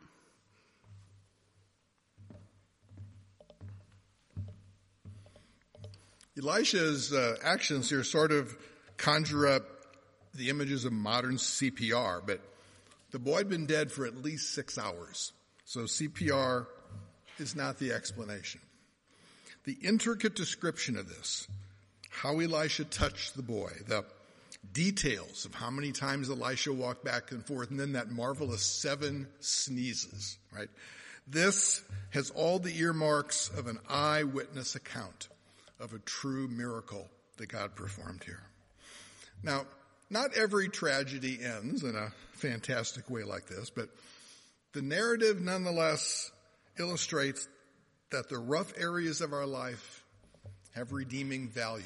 Elisha's 6.41 7.11
uh, 7.11 7.35
actions 7.43 7.89
here 7.89 8.05
sort 8.05 8.31
of 8.31 8.57
conjure 8.95 9.47
up 9.47 9.72
the 10.33 10.49
images 10.49 10.85
of 10.85 10.93
modern 10.93 11.35
CPR, 11.35 12.21
but 12.25 12.41
the 13.11 13.19
boy 13.19 13.37
had 13.37 13.49
been 13.49 13.65
dead 13.65 13.91
for 13.91 14.05
at 14.05 14.17
least 14.17 14.53
six 14.53 14.77
hours. 14.77 15.31
So 15.65 15.81
CPR 15.81 16.65
is 17.39 17.55
not 17.55 17.77
the 17.77 17.93
explanation. 17.93 18.61
The 19.65 19.77
intricate 19.81 20.35
description 20.35 20.97
of 20.97 21.07
this, 21.07 21.47
how 22.09 22.39
Elisha 22.39 22.85
touched 22.85 23.35
the 23.35 23.43
boy, 23.43 23.71
the 23.87 24.03
details 24.71 25.45
of 25.45 25.53
how 25.53 25.69
many 25.69 25.91
times 25.91 26.29
Elisha 26.29 26.73
walked 26.73 27.03
back 27.03 27.31
and 27.31 27.45
forth, 27.45 27.69
and 27.69 27.79
then 27.79 27.93
that 27.93 28.11
marvelous 28.11 28.63
seven 28.63 29.27
sneezes, 29.39 30.37
right? 30.53 30.69
This 31.27 31.81
has 32.09 32.29
all 32.31 32.59
the 32.59 32.77
earmarks 32.77 33.49
of 33.49 33.67
an 33.67 33.79
eyewitness 33.89 34.75
account 34.75 35.29
of 35.79 35.93
a 35.93 35.99
true 35.99 36.47
miracle 36.47 37.09
that 37.37 37.47
God 37.47 37.75
performed 37.75 38.23
here. 38.23 38.43
Now, 39.41 39.65
not 40.13 40.37
every 40.37 40.69
tragedy 40.69 41.39
ends 41.43 41.83
in 41.83 41.95
a 41.95 42.11
fantastic 42.33 43.09
way 43.09 43.23
like 43.23 43.47
this, 43.47 43.71
but 43.71 43.89
the 44.73 44.81
narrative 44.81 45.41
nonetheless 45.41 46.31
illustrates 46.79 47.47
that 48.11 48.29
the 48.29 48.37
rough 48.37 48.71
areas 48.77 49.21
of 49.21 49.33
our 49.33 49.47
life 49.47 50.03
have 50.75 50.91
redeeming 50.91 51.49
value. 51.49 51.83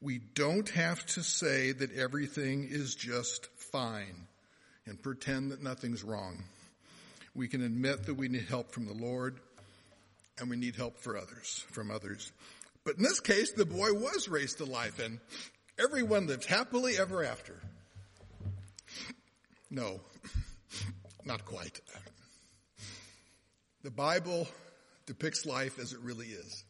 We 0.00 0.20
don't 0.34 0.68
have 0.70 1.04
to 1.06 1.22
say 1.22 1.72
that 1.72 1.94
everything 1.94 2.68
is 2.70 2.94
just 2.94 3.46
fine 3.72 4.26
and 4.86 5.02
pretend 5.02 5.52
that 5.52 5.62
nothing's 5.62 6.02
wrong. 6.02 6.44
We 7.34 7.48
can 7.48 7.62
admit 7.62 8.06
that 8.06 8.14
we 8.14 8.28
need 8.28 8.46
help 8.48 8.72
from 8.72 8.86
the 8.86 8.94
Lord 8.94 9.38
and 10.38 10.48
we 10.48 10.56
need 10.56 10.76
help 10.76 10.98
for 10.98 11.16
others, 11.16 11.64
from 11.70 11.90
others. 11.90 12.32
But 12.84 12.96
in 12.96 13.02
this 13.02 13.20
case, 13.20 13.52
the 13.52 13.66
boy 13.66 13.92
was 13.92 14.28
raised 14.28 14.58
to 14.58 14.64
life 14.64 14.98
and 14.98 15.18
everyone 15.78 16.26
lived 16.26 16.44
happily 16.44 16.98
ever 16.98 17.24
after. 17.24 17.54
No, 19.70 20.00
not 21.24 21.44
quite. 21.44 21.80
The 23.82 23.90
Bible 23.90 24.48
depicts 25.06 25.46
life 25.46 25.78
as 25.78 25.92
it 25.92 26.00
really 26.00 26.26
is, 26.26 26.64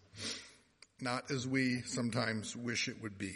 not 1.01 1.31
as 1.31 1.47
we 1.47 1.83
sometimes 1.83 2.57
wish 2.57 2.89
it 2.89 3.03
would 3.03 3.19
be. 3.19 3.35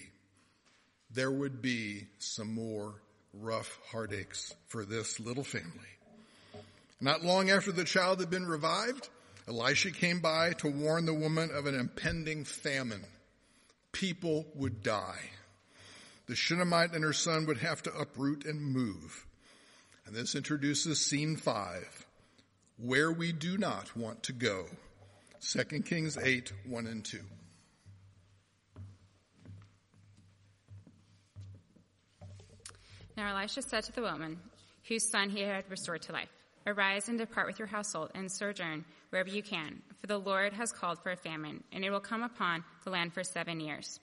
There 1.13 1.31
would 1.31 1.61
be 1.63 2.07
some 2.19 2.55
more 2.55 2.95
rough 3.33 3.79
heartaches 3.91 4.55
for 4.69 4.85
this 4.85 5.19
little 5.19 5.45
family. 5.45 5.71
Not 7.01 7.25
long 7.25 7.51
after 7.51 7.73
the 7.73 7.85
child 7.85 8.21
had 8.21 8.31
been 8.31 8.47
revived, 8.47 9.09
Elisha 9.49 9.91
came 9.91 10.21
by 10.21 10.53
to 10.59 10.69
warn 10.69 11.07
the 11.07 11.15
woman 11.15 11.51
of 11.53 11.67
an 11.67 11.75
impending 11.75 12.45
famine. 12.45 13.05
People 13.93 14.47
would 14.55 14.83
die. 14.83 15.21
The 16.31 16.37
Shunammite 16.37 16.95
and 16.95 17.03
her 17.03 17.12
son 17.12 17.47
would 17.47 17.59
have 17.59 17.83
to 17.83 17.93
uproot 17.93 18.45
and 18.45 18.62
move. 18.62 19.27
And 20.07 20.14
this 20.14 20.37
introduces 20.37 21.05
scene 21.05 21.37
five, 21.37 22.07
where 22.77 23.11
we 23.11 23.33
do 23.33 23.59
not 23.59 23.97
want 23.97 24.23
to 24.23 24.33
go. 24.33 24.66
2 25.40 25.64
Kings 25.81 26.16
8, 26.16 26.53
1 26.69 26.87
and 26.87 27.05
2. 27.05 27.19
Now 33.16 33.37
Elisha 33.37 33.62
said 33.62 33.83
to 33.83 33.93
the 33.93 34.03
woman, 34.03 34.38
whose 34.87 35.11
son 35.11 35.31
he 35.31 35.40
had 35.40 35.69
restored 35.69 36.03
to 36.03 36.12
life, 36.12 36.29
Arise 36.64 37.09
and 37.09 37.19
depart 37.19 37.49
with 37.49 37.59
your 37.59 37.66
household 37.66 38.12
and 38.14 38.31
sojourn 38.31 38.85
wherever 39.09 39.31
you 39.31 39.43
can, 39.43 39.83
for 40.01 40.07
the 40.07 40.19
Lord 40.19 40.53
has 40.53 40.71
called 40.71 41.03
for 41.03 41.11
a 41.11 41.16
famine, 41.16 41.64
and 41.73 41.85
it 41.85 41.90
will 41.90 41.99
come 41.99 42.23
upon 42.23 42.62
the 42.85 42.90
land 42.90 43.14
for 43.14 43.25
seven 43.25 43.59
years. 43.59 43.99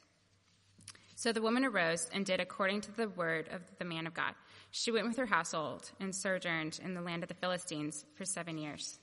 So 1.17 1.33
the 1.33 1.41
woman 1.41 1.65
arose 1.65 2.07
and 2.13 2.23
did 2.23 2.39
according 2.39 2.81
to 2.81 2.91
the 2.91 3.09
word 3.09 3.49
of 3.51 3.63
the 3.79 3.85
man 3.85 4.05
of 4.05 4.13
God. 4.13 4.35
She 4.69 4.91
went 4.91 5.07
with 5.07 5.17
her 5.17 5.25
household 5.25 5.89
and 5.99 6.13
sojourned 6.13 6.79
in 6.83 6.93
the 6.93 7.01
land 7.01 7.23
of 7.23 7.27
the 7.27 7.33
Philistines 7.33 8.05
for 8.13 8.23
seven 8.23 8.59
years. 8.59 8.99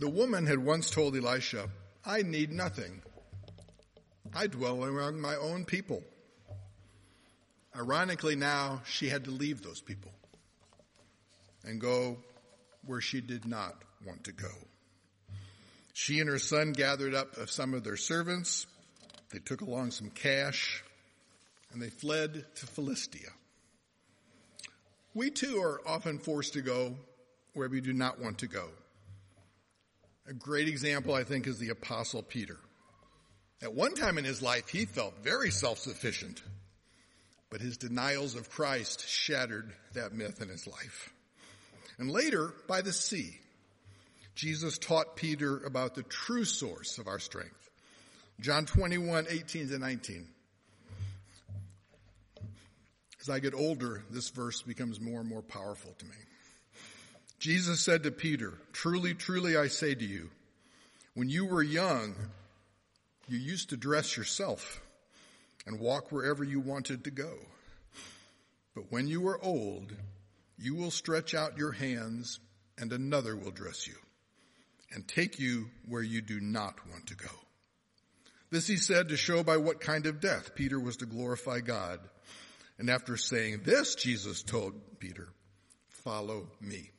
The 0.00 0.08
woman 0.08 0.46
had 0.46 0.58
once 0.58 0.90
told 0.90 1.14
Elisha, 1.14 1.68
I 2.04 2.22
need 2.22 2.50
nothing. 2.50 3.02
I 4.34 4.48
dwell 4.48 4.82
among 4.82 5.20
my 5.20 5.36
own 5.36 5.64
people. 5.64 6.02
Ironically, 7.76 8.34
now 8.34 8.82
she 8.84 9.08
had 9.08 9.26
to 9.26 9.30
leave 9.30 9.62
those 9.62 9.80
people 9.80 10.10
and 11.64 11.80
go 11.80 12.16
where 12.84 13.00
she 13.00 13.20
did 13.20 13.46
not 13.46 13.76
want 14.04 14.24
to 14.24 14.32
go. 14.32 14.50
She 15.92 16.20
and 16.20 16.28
her 16.28 16.38
son 16.38 16.72
gathered 16.72 17.14
up 17.14 17.34
some 17.48 17.74
of 17.74 17.84
their 17.84 17.96
servants. 17.96 18.66
They 19.30 19.38
took 19.38 19.60
along 19.60 19.90
some 19.92 20.10
cash 20.10 20.82
and 21.72 21.80
they 21.80 21.90
fled 21.90 22.44
to 22.56 22.66
Philistia. 22.66 23.30
We 25.14 25.30
too 25.30 25.60
are 25.62 25.80
often 25.86 26.18
forced 26.18 26.54
to 26.54 26.62
go 26.62 26.96
where 27.54 27.68
we 27.68 27.80
do 27.80 27.92
not 27.92 28.20
want 28.20 28.38
to 28.38 28.46
go. 28.46 28.68
A 30.26 30.32
great 30.32 30.68
example, 30.68 31.14
I 31.14 31.24
think, 31.24 31.46
is 31.46 31.58
the 31.58 31.70
apostle 31.70 32.22
Peter. 32.22 32.56
At 33.60 33.74
one 33.74 33.94
time 33.94 34.18
in 34.18 34.24
his 34.24 34.40
life, 34.40 34.68
he 34.68 34.86
felt 34.86 35.22
very 35.22 35.50
self-sufficient, 35.50 36.42
but 37.50 37.60
his 37.60 37.76
denials 37.76 38.34
of 38.34 38.50
Christ 38.50 39.06
shattered 39.08 39.72
that 39.92 40.14
myth 40.14 40.40
in 40.40 40.48
his 40.48 40.66
life. 40.66 41.12
And 41.98 42.10
later, 42.10 42.54
by 42.66 42.80
the 42.80 42.92
sea, 42.92 43.38
Jesus 44.34 44.78
taught 44.78 45.16
Peter 45.16 45.58
about 45.58 45.94
the 45.94 46.02
true 46.02 46.44
source 46.44 46.98
of 46.98 47.06
our 47.06 47.18
strength. 47.18 47.70
John 48.40 48.66
21, 48.66 49.26
18 49.28 49.68
to 49.68 49.78
19. 49.78 50.28
As 53.20 53.30
I 53.30 53.38
get 53.38 53.54
older, 53.54 54.02
this 54.10 54.30
verse 54.30 54.62
becomes 54.62 55.00
more 55.00 55.20
and 55.20 55.28
more 55.28 55.42
powerful 55.42 55.94
to 55.98 56.04
me. 56.06 56.16
Jesus 57.38 57.80
said 57.80 58.04
to 58.04 58.10
Peter, 58.10 58.54
truly, 58.72 59.14
truly 59.14 59.56
I 59.56 59.68
say 59.68 59.94
to 59.94 60.04
you, 60.04 60.30
when 61.14 61.28
you 61.28 61.44
were 61.44 61.62
young, 61.62 62.14
you 63.28 63.38
used 63.38 63.70
to 63.70 63.76
dress 63.76 64.16
yourself 64.16 64.80
and 65.66 65.78
walk 65.78 66.10
wherever 66.10 66.42
you 66.42 66.58
wanted 66.58 67.04
to 67.04 67.10
go. 67.10 67.34
But 68.74 68.90
when 68.90 69.06
you 69.06 69.28
are 69.28 69.44
old, 69.44 69.92
you 70.58 70.74
will 70.74 70.90
stretch 70.90 71.34
out 71.34 71.58
your 71.58 71.72
hands 71.72 72.40
and 72.78 72.92
another 72.92 73.36
will 73.36 73.50
dress 73.50 73.86
you 73.86 73.94
and 74.94 75.06
take 75.06 75.38
you 75.38 75.70
where 75.88 76.02
you 76.02 76.20
do 76.20 76.40
not 76.40 76.74
want 76.90 77.06
to 77.06 77.16
go. 77.16 77.30
This 78.50 78.66
he 78.66 78.76
said 78.76 79.08
to 79.08 79.16
show 79.16 79.42
by 79.42 79.56
what 79.56 79.80
kind 79.80 80.06
of 80.06 80.20
death 80.20 80.54
Peter 80.54 80.78
was 80.78 80.98
to 80.98 81.06
glorify 81.06 81.60
God. 81.60 82.00
And 82.78 82.90
after 82.90 83.16
saying 83.16 83.62
this, 83.64 83.94
Jesus 83.94 84.42
told 84.42 84.74
Peter, 84.98 85.28
follow 85.88 86.48
me. 86.60 86.90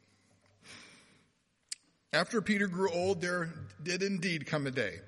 After 2.12 2.42
Peter 2.42 2.68
grew 2.68 2.90
old, 2.90 3.22
there 3.22 3.54
did 3.82 4.04
indeed 4.04 4.46
come 4.46 4.68
a 4.68 4.72
day 4.72 5.00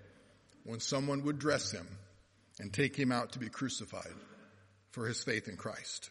when 0.63 0.79
someone 0.79 1.23
would 1.23 1.39
dress 1.39 1.71
him 1.71 1.87
and 2.59 2.73
take 2.73 2.95
him 2.95 3.11
out 3.11 3.33
to 3.33 3.39
be 3.39 3.49
crucified 3.49 4.13
for 4.91 5.07
his 5.07 5.23
faith 5.23 5.47
in 5.47 5.57
Christ. 5.57 6.09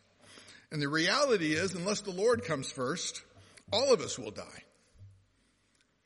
And 0.70 0.80
the 0.80 0.88
reality 0.88 1.54
is, 1.54 1.74
unless 1.74 2.00
the 2.00 2.10
Lord 2.10 2.44
comes 2.44 2.70
first, 2.70 3.22
all 3.72 3.92
of 3.92 4.00
us 4.00 4.18
will 4.18 4.30
die. 4.30 4.62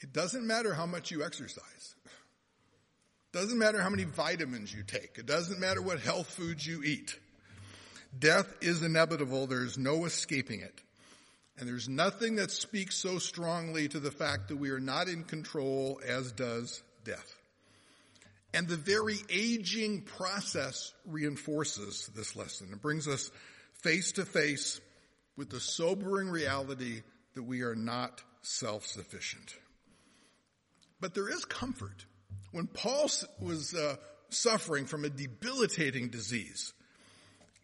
It 0.00 0.12
doesn't 0.12 0.46
matter 0.46 0.74
how 0.74 0.86
much 0.86 1.10
you 1.10 1.24
exercise. 1.24 1.94
It 2.04 3.36
doesn't 3.36 3.58
matter 3.58 3.80
how 3.80 3.90
many 3.90 4.04
vitamins 4.04 4.72
you 4.72 4.82
take. 4.82 5.18
It 5.18 5.26
doesn't 5.26 5.60
matter 5.60 5.82
what 5.82 6.00
health 6.00 6.28
foods 6.30 6.66
you 6.66 6.82
eat. 6.82 7.18
Death 8.18 8.46
is 8.60 8.82
inevitable. 8.82 9.46
There's 9.46 9.76
no 9.76 10.04
escaping 10.04 10.60
it. 10.60 10.80
And 11.58 11.68
there's 11.68 11.88
nothing 11.88 12.36
that 12.36 12.50
speaks 12.52 12.96
so 12.96 13.18
strongly 13.18 13.88
to 13.88 13.98
the 13.98 14.12
fact 14.12 14.48
that 14.48 14.56
we 14.56 14.70
are 14.70 14.80
not 14.80 15.08
in 15.08 15.24
control 15.24 16.00
as 16.06 16.32
does 16.32 16.82
death. 17.04 17.34
And 18.54 18.68
the 18.68 18.76
very 18.76 19.18
aging 19.28 20.02
process 20.02 20.94
reinforces 21.04 22.10
this 22.14 22.34
lesson. 22.36 22.68
It 22.72 22.80
brings 22.80 23.08
us 23.08 23.30
face 23.82 24.12
to 24.12 24.24
face 24.24 24.80
with 25.36 25.50
the 25.50 25.60
sobering 25.60 26.28
reality 26.28 27.02
that 27.34 27.42
we 27.42 27.62
are 27.62 27.74
not 27.74 28.22
self-sufficient. 28.42 29.54
But 31.00 31.14
there 31.14 31.28
is 31.28 31.44
comfort. 31.44 32.06
When 32.52 32.66
Paul 32.66 33.10
was 33.40 33.74
uh, 33.74 33.96
suffering 34.30 34.86
from 34.86 35.04
a 35.04 35.10
debilitating 35.10 36.08
disease, 36.08 36.72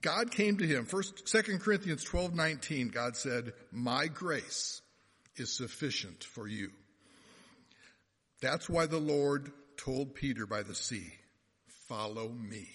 God 0.02 0.30
came 0.30 0.58
to 0.58 0.66
him. 0.66 0.84
First, 0.84 1.28
Second 1.28 1.60
Corinthians 1.60 2.04
12, 2.04 2.34
19, 2.34 2.88
God 2.88 3.16
said, 3.16 3.52
my 3.72 4.06
grace 4.06 4.82
is 5.36 5.50
sufficient 5.50 6.22
for 6.24 6.46
you. 6.46 6.70
That's 8.40 8.68
why 8.68 8.86
the 8.86 8.98
Lord 8.98 9.50
told 9.78 10.14
Peter 10.14 10.46
by 10.46 10.62
the 10.62 10.74
sea, 10.74 11.10
follow 11.88 12.28
me. 12.28 12.68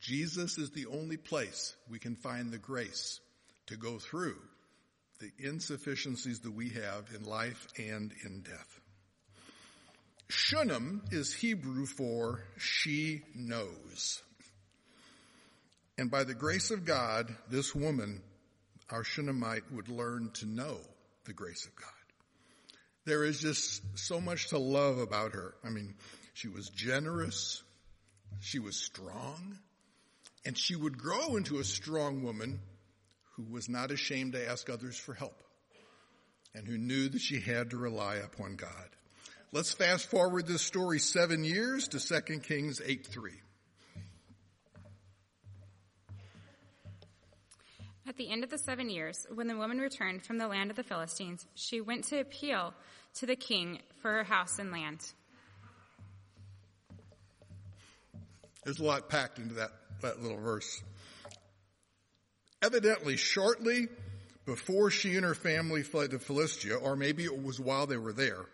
Jesus 0.00 0.56
is 0.56 0.70
the 0.70 0.86
only 0.86 1.16
place 1.16 1.76
we 1.90 1.98
can 1.98 2.16
find 2.16 2.50
the 2.50 2.58
grace 2.58 3.20
to 3.66 3.76
go 3.76 3.98
through 3.98 4.36
the 5.18 5.30
insufficiencies 5.38 6.40
that 6.40 6.52
we 6.52 6.68
have 6.70 7.08
in 7.14 7.24
life 7.24 7.66
and 7.78 8.12
in 8.24 8.42
death. 8.42 8.75
Shunem 10.28 11.02
is 11.12 11.32
Hebrew 11.32 11.86
for 11.86 12.42
she 12.58 13.22
knows. 13.34 14.22
And 15.98 16.10
by 16.10 16.24
the 16.24 16.34
grace 16.34 16.70
of 16.70 16.84
God, 16.84 17.34
this 17.48 17.74
woman, 17.74 18.22
our 18.90 19.04
Shunammite, 19.04 19.72
would 19.72 19.88
learn 19.88 20.30
to 20.34 20.46
know 20.46 20.78
the 21.24 21.32
grace 21.32 21.64
of 21.64 21.74
God. 21.76 21.90
There 23.04 23.24
is 23.24 23.40
just 23.40 23.82
so 23.96 24.20
much 24.20 24.48
to 24.48 24.58
love 24.58 24.98
about 24.98 25.32
her. 25.32 25.54
I 25.64 25.70
mean, 25.70 25.94
she 26.34 26.48
was 26.48 26.68
generous. 26.70 27.62
She 28.40 28.58
was 28.58 28.76
strong. 28.76 29.58
And 30.44 30.58
she 30.58 30.76
would 30.76 30.98
grow 30.98 31.36
into 31.36 31.58
a 31.58 31.64
strong 31.64 32.22
woman 32.22 32.60
who 33.36 33.44
was 33.44 33.68
not 33.68 33.90
ashamed 33.90 34.32
to 34.32 34.48
ask 34.48 34.68
others 34.68 34.96
for 34.96 35.14
help 35.14 35.42
and 36.54 36.66
who 36.66 36.78
knew 36.78 37.08
that 37.08 37.20
she 37.20 37.40
had 37.40 37.70
to 37.70 37.76
rely 37.76 38.16
upon 38.16 38.56
God. 38.56 38.95
Let's 39.56 39.72
fast 39.72 40.10
forward 40.10 40.46
this 40.46 40.60
story 40.60 40.98
seven 40.98 41.42
years 41.42 41.88
to 41.88 41.98
2 41.98 42.40
Kings 42.40 42.82
8 42.84 43.06
3. 43.06 43.32
At 48.06 48.18
the 48.18 48.30
end 48.30 48.44
of 48.44 48.50
the 48.50 48.58
seven 48.58 48.90
years, 48.90 49.26
when 49.34 49.46
the 49.46 49.56
woman 49.56 49.78
returned 49.78 50.22
from 50.22 50.36
the 50.36 50.46
land 50.46 50.68
of 50.68 50.76
the 50.76 50.82
Philistines, 50.82 51.46
she 51.54 51.80
went 51.80 52.04
to 52.08 52.20
appeal 52.20 52.74
to 53.14 53.24
the 53.24 53.34
king 53.34 53.78
for 54.02 54.12
her 54.12 54.24
house 54.24 54.58
and 54.58 54.70
land. 54.70 55.00
There's 58.62 58.78
a 58.78 58.84
lot 58.84 59.08
packed 59.08 59.38
into 59.38 59.54
that, 59.54 59.70
that 60.02 60.20
little 60.22 60.36
verse. 60.36 60.82
Evidently, 62.60 63.16
shortly 63.16 63.88
before 64.44 64.90
she 64.90 65.16
and 65.16 65.24
her 65.24 65.34
family 65.34 65.82
fled 65.82 66.10
to 66.10 66.18
Philistia, 66.18 66.76
or 66.76 66.94
maybe 66.94 67.24
it 67.24 67.42
was 67.42 67.58
while 67.58 67.86
they 67.86 67.96
were 67.96 68.12
there, 68.12 68.44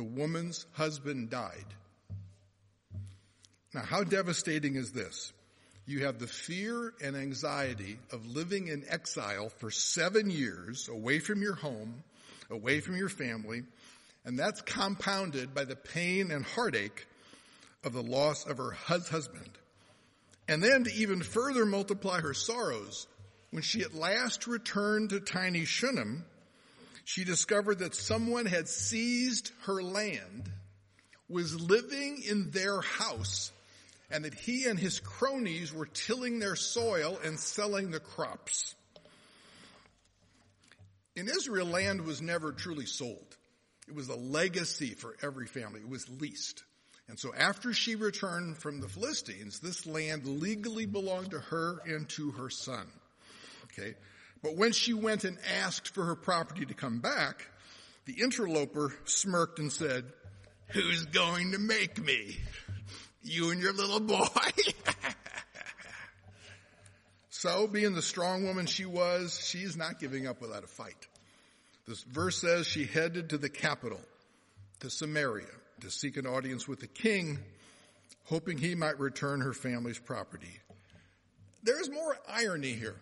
the 0.00 0.04
woman's 0.04 0.64
husband 0.72 1.28
died. 1.28 1.66
Now, 3.74 3.82
how 3.82 4.02
devastating 4.02 4.76
is 4.76 4.92
this? 4.92 5.30
You 5.84 6.06
have 6.06 6.18
the 6.18 6.26
fear 6.26 6.94
and 7.04 7.14
anxiety 7.14 7.98
of 8.10 8.24
living 8.24 8.68
in 8.68 8.82
exile 8.88 9.50
for 9.58 9.70
seven 9.70 10.30
years 10.30 10.88
away 10.88 11.18
from 11.18 11.42
your 11.42 11.54
home, 11.54 12.02
away 12.48 12.80
from 12.80 12.96
your 12.96 13.10
family, 13.10 13.64
and 14.24 14.38
that's 14.38 14.62
compounded 14.62 15.54
by 15.54 15.66
the 15.66 15.76
pain 15.76 16.30
and 16.30 16.46
heartache 16.46 17.06
of 17.84 17.92
the 17.92 18.02
loss 18.02 18.46
of 18.46 18.56
her 18.56 18.70
husband. 18.70 19.50
And 20.48 20.62
then 20.62 20.84
to 20.84 20.94
even 20.94 21.22
further 21.22 21.66
multiply 21.66 22.22
her 22.22 22.32
sorrows, 22.32 23.06
when 23.50 23.62
she 23.62 23.82
at 23.82 23.94
last 23.94 24.46
returned 24.46 25.10
to 25.10 25.20
tiny 25.20 25.66
Shunem, 25.66 26.24
she 27.10 27.24
discovered 27.24 27.80
that 27.80 27.92
someone 27.92 28.46
had 28.46 28.68
seized 28.68 29.50
her 29.62 29.82
land, 29.82 30.48
was 31.28 31.60
living 31.60 32.22
in 32.22 32.52
their 32.52 32.80
house, 32.82 33.50
and 34.12 34.24
that 34.24 34.34
he 34.34 34.66
and 34.66 34.78
his 34.78 35.00
cronies 35.00 35.72
were 35.72 35.86
tilling 35.86 36.38
their 36.38 36.54
soil 36.54 37.18
and 37.24 37.40
selling 37.40 37.90
the 37.90 37.98
crops. 37.98 38.76
In 41.16 41.26
Israel, 41.26 41.66
land 41.66 42.02
was 42.02 42.22
never 42.22 42.52
truly 42.52 42.86
sold. 42.86 43.36
It 43.88 43.94
was 43.96 44.08
a 44.08 44.14
legacy 44.14 44.90
for 44.90 45.16
every 45.20 45.48
family. 45.48 45.80
It 45.80 45.88
was 45.88 46.08
leased. 46.20 46.62
And 47.08 47.18
so 47.18 47.34
after 47.36 47.72
she 47.72 47.96
returned 47.96 48.56
from 48.56 48.80
the 48.80 48.88
Philistines, 48.88 49.58
this 49.58 49.84
land 49.84 50.26
legally 50.26 50.86
belonged 50.86 51.32
to 51.32 51.40
her 51.40 51.80
and 51.88 52.08
to 52.10 52.30
her 52.30 52.50
son. 52.50 52.86
Okay. 53.64 53.96
But 54.42 54.56
when 54.56 54.72
she 54.72 54.94
went 54.94 55.24
and 55.24 55.38
asked 55.62 55.94
for 55.94 56.04
her 56.04 56.16
property 56.16 56.64
to 56.64 56.74
come 56.74 57.00
back, 57.00 57.46
the 58.06 58.22
interloper 58.22 58.94
smirked 59.04 59.58
and 59.58 59.70
said, 59.70 60.04
who's 60.68 61.04
going 61.06 61.52
to 61.52 61.58
make 61.58 62.02
me? 62.02 62.38
You 63.22 63.50
and 63.50 63.60
your 63.60 63.72
little 63.72 64.00
boy. 64.00 64.26
so 67.30 67.66
being 67.66 67.94
the 67.94 68.02
strong 68.02 68.46
woman 68.46 68.66
she 68.66 68.86
was, 68.86 69.38
she's 69.44 69.76
not 69.76 70.00
giving 70.00 70.26
up 70.26 70.40
without 70.40 70.64
a 70.64 70.68
fight. 70.68 71.06
This 71.86 72.02
verse 72.02 72.40
says 72.40 72.66
she 72.66 72.86
headed 72.86 73.30
to 73.30 73.38
the 73.38 73.48
capital, 73.48 74.00
to 74.80 74.90
Samaria, 74.90 75.46
to 75.80 75.90
seek 75.90 76.16
an 76.16 76.26
audience 76.26 76.66
with 76.66 76.80
the 76.80 76.86
king, 76.86 77.38
hoping 78.24 78.58
he 78.58 78.74
might 78.74 78.98
return 78.98 79.40
her 79.40 79.52
family's 79.52 79.98
property. 79.98 80.60
There's 81.62 81.90
more 81.90 82.16
irony 82.28 82.72
here. 82.72 82.96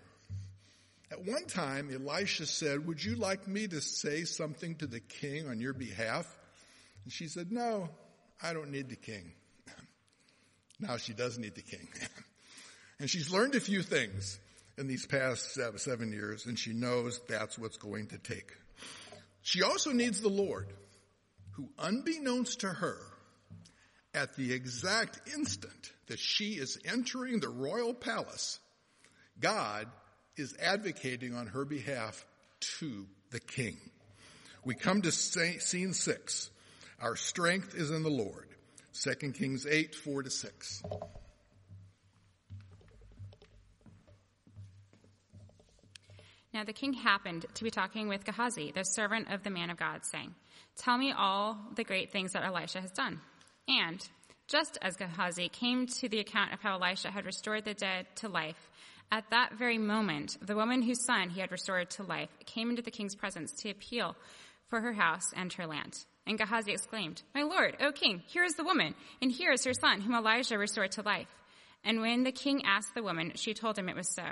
At 1.10 1.24
one 1.24 1.46
time, 1.46 1.90
Elisha 1.92 2.46
said, 2.46 2.86
would 2.86 3.02
you 3.02 3.16
like 3.16 3.48
me 3.48 3.66
to 3.66 3.80
say 3.80 4.24
something 4.24 4.74
to 4.76 4.86
the 4.86 5.00
king 5.00 5.48
on 5.48 5.60
your 5.60 5.72
behalf? 5.72 6.26
And 7.04 7.12
she 7.12 7.28
said, 7.28 7.50
no, 7.50 7.88
I 8.42 8.52
don't 8.52 8.70
need 8.70 8.88
the 8.88 8.96
king. 8.96 9.32
Now 10.80 10.96
she 10.96 11.12
does 11.12 11.38
need 11.38 11.56
the 11.56 11.62
king. 11.62 11.88
and 13.00 13.10
she's 13.10 13.32
learned 13.32 13.56
a 13.56 13.60
few 13.60 13.82
things 13.82 14.38
in 14.76 14.86
these 14.86 15.06
past 15.06 15.58
seven 15.78 16.12
years, 16.12 16.46
and 16.46 16.56
she 16.56 16.72
knows 16.72 17.20
that's 17.28 17.58
what's 17.58 17.78
going 17.78 18.06
to 18.08 18.18
take. 18.18 18.52
She 19.42 19.64
also 19.64 19.90
needs 19.90 20.20
the 20.20 20.28
Lord, 20.28 20.72
who 21.52 21.68
unbeknownst 21.80 22.60
to 22.60 22.68
her, 22.68 22.96
at 24.14 24.36
the 24.36 24.52
exact 24.52 25.20
instant 25.34 25.92
that 26.06 26.20
she 26.20 26.52
is 26.52 26.78
entering 26.84 27.40
the 27.40 27.48
royal 27.48 27.92
palace, 27.92 28.60
God 29.40 29.88
is 30.38 30.54
advocating 30.60 31.34
on 31.34 31.46
her 31.48 31.64
behalf 31.64 32.24
to 32.78 33.06
the 33.30 33.40
king. 33.40 33.76
We 34.64 34.74
come 34.74 35.02
to 35.02 35.12
scene 35.12 35.92
six. 35.92 36.50
Our 37.00 37.16
strength 37.16 37.74
is 37.74 37.90
in 37.90 38.02
the 38.02 38.10
Lord. 38.10 38.48
2 38.92 39.32
Kings 39.32 39.66
8, 39.66 39.94
4 39.94 40.22
to 40.24 40.30
6. 40.30 40.82
Now 46.52 46.64
the 46.64 46.72
king 46.72 46.92
happened 46.92 47.46
to 47.54 47.64
be 47.64 47.70
talking 47.70 48.08
with 48.08 48.24
Gehazi, 48.24 48.72
the 48.72 48.82
servant 48.82 49.30
of 49.30 49.44
the 49.44 49.50
man 49.50 49.70
of 49.70 49.76
God, 49.76 50.04
saying, 50.04 50.34
Tell 50.76 50.98
me 50.98 51.12
all 51.16 51.58
the 51.76 51.84
great 51.84 52.10
things 52.10 52.32
that 52.32 52.44
Elisha 52.44 52.80
has 52.80 52.90
done. 52.90 53.20
And 53.68 54.04
just 54.48 54.78
as 54.82 54.96
Gehazi 54.96 55.48
came 55.48 55.86
to 55.86 56.08
the 56.08 56.20
account 56.20 56.52
of 56.52 56.60
how 56.60 56.80
Elisha 56.80 57.10
had 57.10 57.26
restored 57.26 57.64
the 57.64 57.74
dead 57.74 58.06
to 58.16 58.28
life, 58.28 58.67
at 59.10 59.30
that 59.30 59.54
very 59.58 59.78
moment, 59.78 60.36
the 60.42 60.54
woman 60.54 60.82
whose 60.82 61.04
son 61.04 61.30
he 61.30 61.40
had 61.40 61.50
restored 61.50 61.90
to 61.90 62.02
life 62.02 62.28
came 62.44 62.70
into 62.70 62.82
the 62.82 62.90
king's 62.90 63.14
presence 63.14 63.52
to 63.52 63.70
appeal 63.70 64.16
for 64.68 64.80
her 64.80 64.92
house 64.92 65.32
and 65.34 65.52
her 65.54 65.66
land. 65.66 65.96
And 66.26 66.38
Gehazi 66.38 66.72
exclaimed, 66.72 67.22
My 67.34 67.42
lord, 67.42 67.76
O 67.80 67.90
king, 67.90 68.22
here 68.26 68.44
is 68.44 68.54
the 68.54 68.64
woman, 68.64 68.94
and 69.22 69.32
here 69.32 69.50
is 69.50 69.64
her 69.64 69.72
son, 69.72 70.02
whom 70.02 70.14
Elijah 70.14 70.58
restored 70.58 70.92
to 70.92 71.02
life. 71.02 71.28
And 71.84 72.00
when 72.02 72.24
the 72.24 72.32
king 72.32 72.64
asked 72.66 72.94
the 72.94 73.02
woman, 73.02 73.32
she 73.34 73.54
told 73.54 73.78
him 73.78 73.88
it 73.88 73.96
was 73.96 74.14
so. 74.14 74.24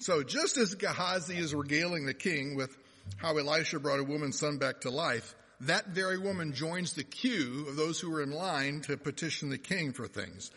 So 0.00 0.22
just 0.22 0.56
as 0.56 0.74
Gehazi 0.74 1.36
is 1.36 1.54
regaling 1.54 2.06
the 2.06 2.14
king 2.14 2.56
with 2.56 2.76
how 3.16 3.36
Elisha 3.36 3.78
brought 3.78 4.00
a 4.00 4.04
woman's 4.04 4.38
son 4.38 4.58
back 4.58 4.80
to 4.80 4.90
life, 4.90 5.34
that 5.62 5.88
very 5.88 6.18
woman 6.18 6.52
joins 6.52 6.92
the 6.92 7.04
queue 7.04 7.66
of 7.68 7.76
those 7.76 7.98
who 8.00 8.14
are 8.14 8.22
in 8.22 8.30
line 8.30 8.80
to 8.82 8.96
petition 8.96 9.50
the 9.50 9.58
king 9.58 9.92
for 9.92 10.06
things. 10.06 10.50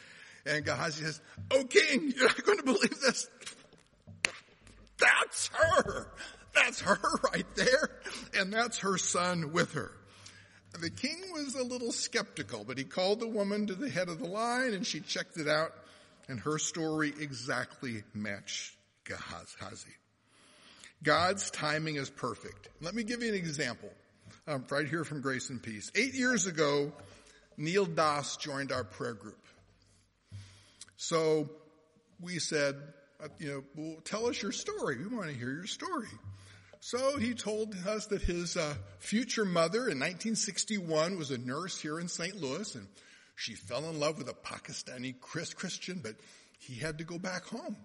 And 0.45 0.63
Gehazi 0.63 1.03
says, 1.03 1.21
Oh 1.51 1.63
king, 1.63 2.13
you're 2.15 2.27
not 2.27 2.43
going 2.43 2.57
to 2.57 2.63
believe 2.63 2.99
this. 3.01 3.27
That's 4.99 5.47
her. 5.47 6.11
That's 6.53 6.81
her 6.81 6.99
right 7.33 7.45
there. 7.55 7.89
And 8.37 8.53
that's 8.53 8.79
her 8.79 8.97
son 8.97 9.53
with 9.53 9.73
her. 9.73 9.91
The 10.79 10.89
king 10.89 11.21
was 11.33 11.55
a 11.55 11.63
little 11.63 11.91
skeptical, 11.91 12.63
but 12.63 12.77
he 12.77 12.83
called 12.83 13.19
the 13.19 13.27
woman 13.27 13.67
to 13.67 13.75
the 13.75 13.89
head 13.89 14.07
of 14.07 14.19
the 14.19 14.27
line 14.27 14.73
and 14.73 14.85
she 14.85 14.99
checked 15.01 15.37
it 15.37 15.47
out 15.47 15.73
and 16.29 16.39
her 16.39 16.57
story 16.57 17.13
exactly 17.19 18.03
matched 18.13 18.75
Gehazi. 19.03 19.89
God's 21.03 21.49
timing 21.51 21.95
is 21.95 22.09
perfect. 22.09 22.69
Let 22.79 22.93
me 22.93 23.03
give 23.03 23.21
you 23.21 23.29
an 23.29 23.35
example 23.35 23.89
um, 24.47 24.65
right 24.69 24.87
here 24.87 25.03
from 25.03 25.21
Grace 25.21 25.49
and 25.49 25.61
Peace. 25.61 25.91
Eight 25.95 26.13
years 26.13 26.45
ago, 26.45 26.91
Neil 27.57 27.85
Das 27.85 28.37
joined 28.37 28.71
our 28.71 28.83
prayer 28.83 29.13
group. 29.13 29.37
So 30.97 31.49
we 32.19 32.39
said, 32.39 32.75
uh, 33.23 33.27
you 33.39 33.49
know, 33.49 33.63
well, 33.75 33.97
tell 34.03 34.27
us 34.27 34.41
your 34.41 34.51
story. 34.51 34.97
We 34.97 35.15
want 35.15 35.29
to 35.29 35.35
hear 35.35 35.51
your 35.51 35.67
story. 35.67 36.07
So 36.79 37.17
he 37.17 37.33
told 37.33 37.75
us 37.87 38.07
that 38.07 38.23
his 38.23 38.57
uh, 38.57 38.73
future 38.99 39.45
mother 39.45 39.81
in 39.81 39.99
1961 39.99 41.17
was 41.17 41.29
a 41.29 41.37
nurse 41.37 41.79
here 41.79 41.99
in 41.99 42.07
St. 42.07 42.35
Louis 42.35 42.73
and 42.75 42.87
she 43.35 43.53
fell 43.53 43.89
in 43.89 43.99
love 43.99 44.17
with 44.17 44.29
a 44.29 44.33
Pakistani 44.33 45.19
Christian, 45.19 45.99
but 46.03 46.15
he 46.59 46.75
had 46.75 46.99
to 46.99 47.03
go 47.03 47.17
back 47.17 47.45
home. 47.45 47.75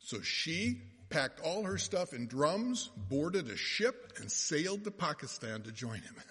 So 0.00 0.20
she 0.22 0.80
packed 1.10 1.40
all 1.40 1.64
her 1.64 1.78
stuff 1.78 2.12
in 2.12 2.26
drums, 2.26 2.90
boarded 3.08 3.48
a 3.50 3.56
ship, 3.56 4.12
and 4.18 4.30
sailed 4.30 4.84
to 4.84 4.90
Pakistan 4.90 5.62
to 5.62 5.72
join 5.72 5.98
him. 5.98 6.14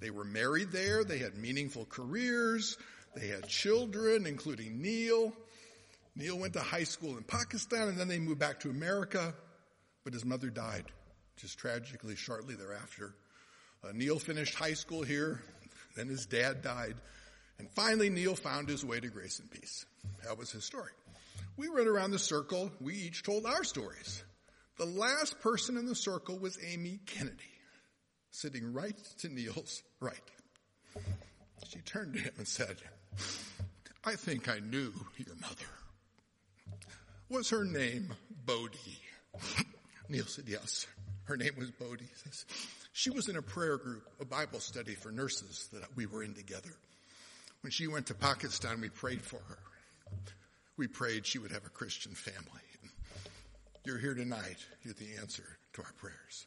They 0.00 0.10
were 0.10 0.24
married 0.24 0.70
there. 0.70 1.02
They 1.02 1.16
had 1.16 1.34
meaningful 1.34 1.86
careers. 1.86 2.76
They 3.16 3.28
had 3.28 3.48
children, 3.48 4.26
including 4.26 4.82
Neil. 4.82 5.32
Neil 6.14 6.38
went 6.38 6.52
to 6.54 6.60
high 6.60 6.84
school 6.84 7.16
in 7.16 7.22
Pakistan 7.22 7.88
and 7.88 7.96
then 7.96 8.08
they 8.08 8.18
moved 8.18 8.38
back 8.38 8.60
to 8.60 8.70
America, 8.70 9.32
but 10.02 10.12
his 10.12 10.26
mother 10.26 10.50
died 10.50 10.84
just 11.36 11.58
tragically 11.58 12.16
shortly 12.16 12.54
thereafter. 12.54 13.14
Uh, 13.82 13.92
Neil 13.92 14.18
finished 14.18 14.54
high 14.54 14.74
school 14.74 15.02
here, 15.02 15.42
then 15.96 16.08
his 16.08 16.26
dad 16.26 16.62
died, 16.62 16.94
and 17.58 17.68
finally 17.70 18.10
Neil 18.10 18.34
found 18.34 18.68
his 18.68 18.84
way 18.84 19.00
to 19.00 19.08
grace 19.08 19.38
and 19.40 19.50
peace. 19.50 19.84
That 20.24 20.38
was 20.38 20.50
his 20.50 20.64
story. 20.64 20.90
We 21.56 21.68
went 21.68 21.88
around 21.88 22.10
the 22.10 22.18
circle, 22.18 22.72
we 22.80 22.94
each 22.94 23.22
told 23.22 23.46
our 23.46 23.64
stories. 23.64 24.24
The 24.76 24.86
last 24.86 25.40
person 25.40 25.76
in 25.76 25.86
the 25.86 25.94
circle 25.94 26.38
was 26.38 26.58
Amy 26.66 26.98
Kennedy, 27.06 27.52
sitting 28.30 28.72
right 28.72 28.96
to 29.20 29.28
Neil's 29.28 29.82
right. 30.00 30.16
She 31.68 31.78
turned 31.80 32.14
to 32.14 32.20
him 32.20 32.32
and 32.38 32.48
said, 32.48 32.76
I 34.04 34.16
think 34.16 34.48
I 34.48 34.58
knew 34.58 34.92
your 35.16 35.36
mother. 35.40 35.66
Was 37.28 37.50
her 37.50 37.64
name 37.64 38.12
Bodie? 38.44 39.00
Neil 40.08 40.26
said, 40.26 40.44
yes. 40.48 40.86
Her 41.24 41.36
name 41.36 41.54
was 41.56 41.70
Bodie. 41.70 42.10
Says, 42.24 42.44
she 42.92 43.10
was 43.10 43.28
in 43.28 43.36
a 43.36 43.42
prayer 43.42 43.78
group, 43.78 44.04
a 44.20 44.24
Bible 44.24 44.60
study 44.60 44.94
for 44.94 45.10
nurses 45.10 45.68
that 45.72 45.96
we 45.96 46.06
were 46.06 46.22
in 46.22 46.34
together. 46.34 46.70
When 47.62 47.70
she 47.70 47.86
went 47.86 48.06
to 48.08 48.14
Pakistan, 48.14 48.80
we 48.80 48.88
prayed 48.88 49.22
for 49.22 49.40
her. 49.48 49.58
We 50.76 50.88
prayed 50.88 51.26
she 51.26 51.38
would 51.38 51.52
have 51.52 51.64
a 51.64 51.70
Christian 51.70 52.12
family. 52.12 52.60
You're 53.84 53.98
here 53.98 54.14
tonight. 54.14 54.56
You're 54.82 54.94
the 54.94 55.20
answer 55.20 55.44
to 55.74 55.82
our 55.82 55.92
prayers. 55.98 56.46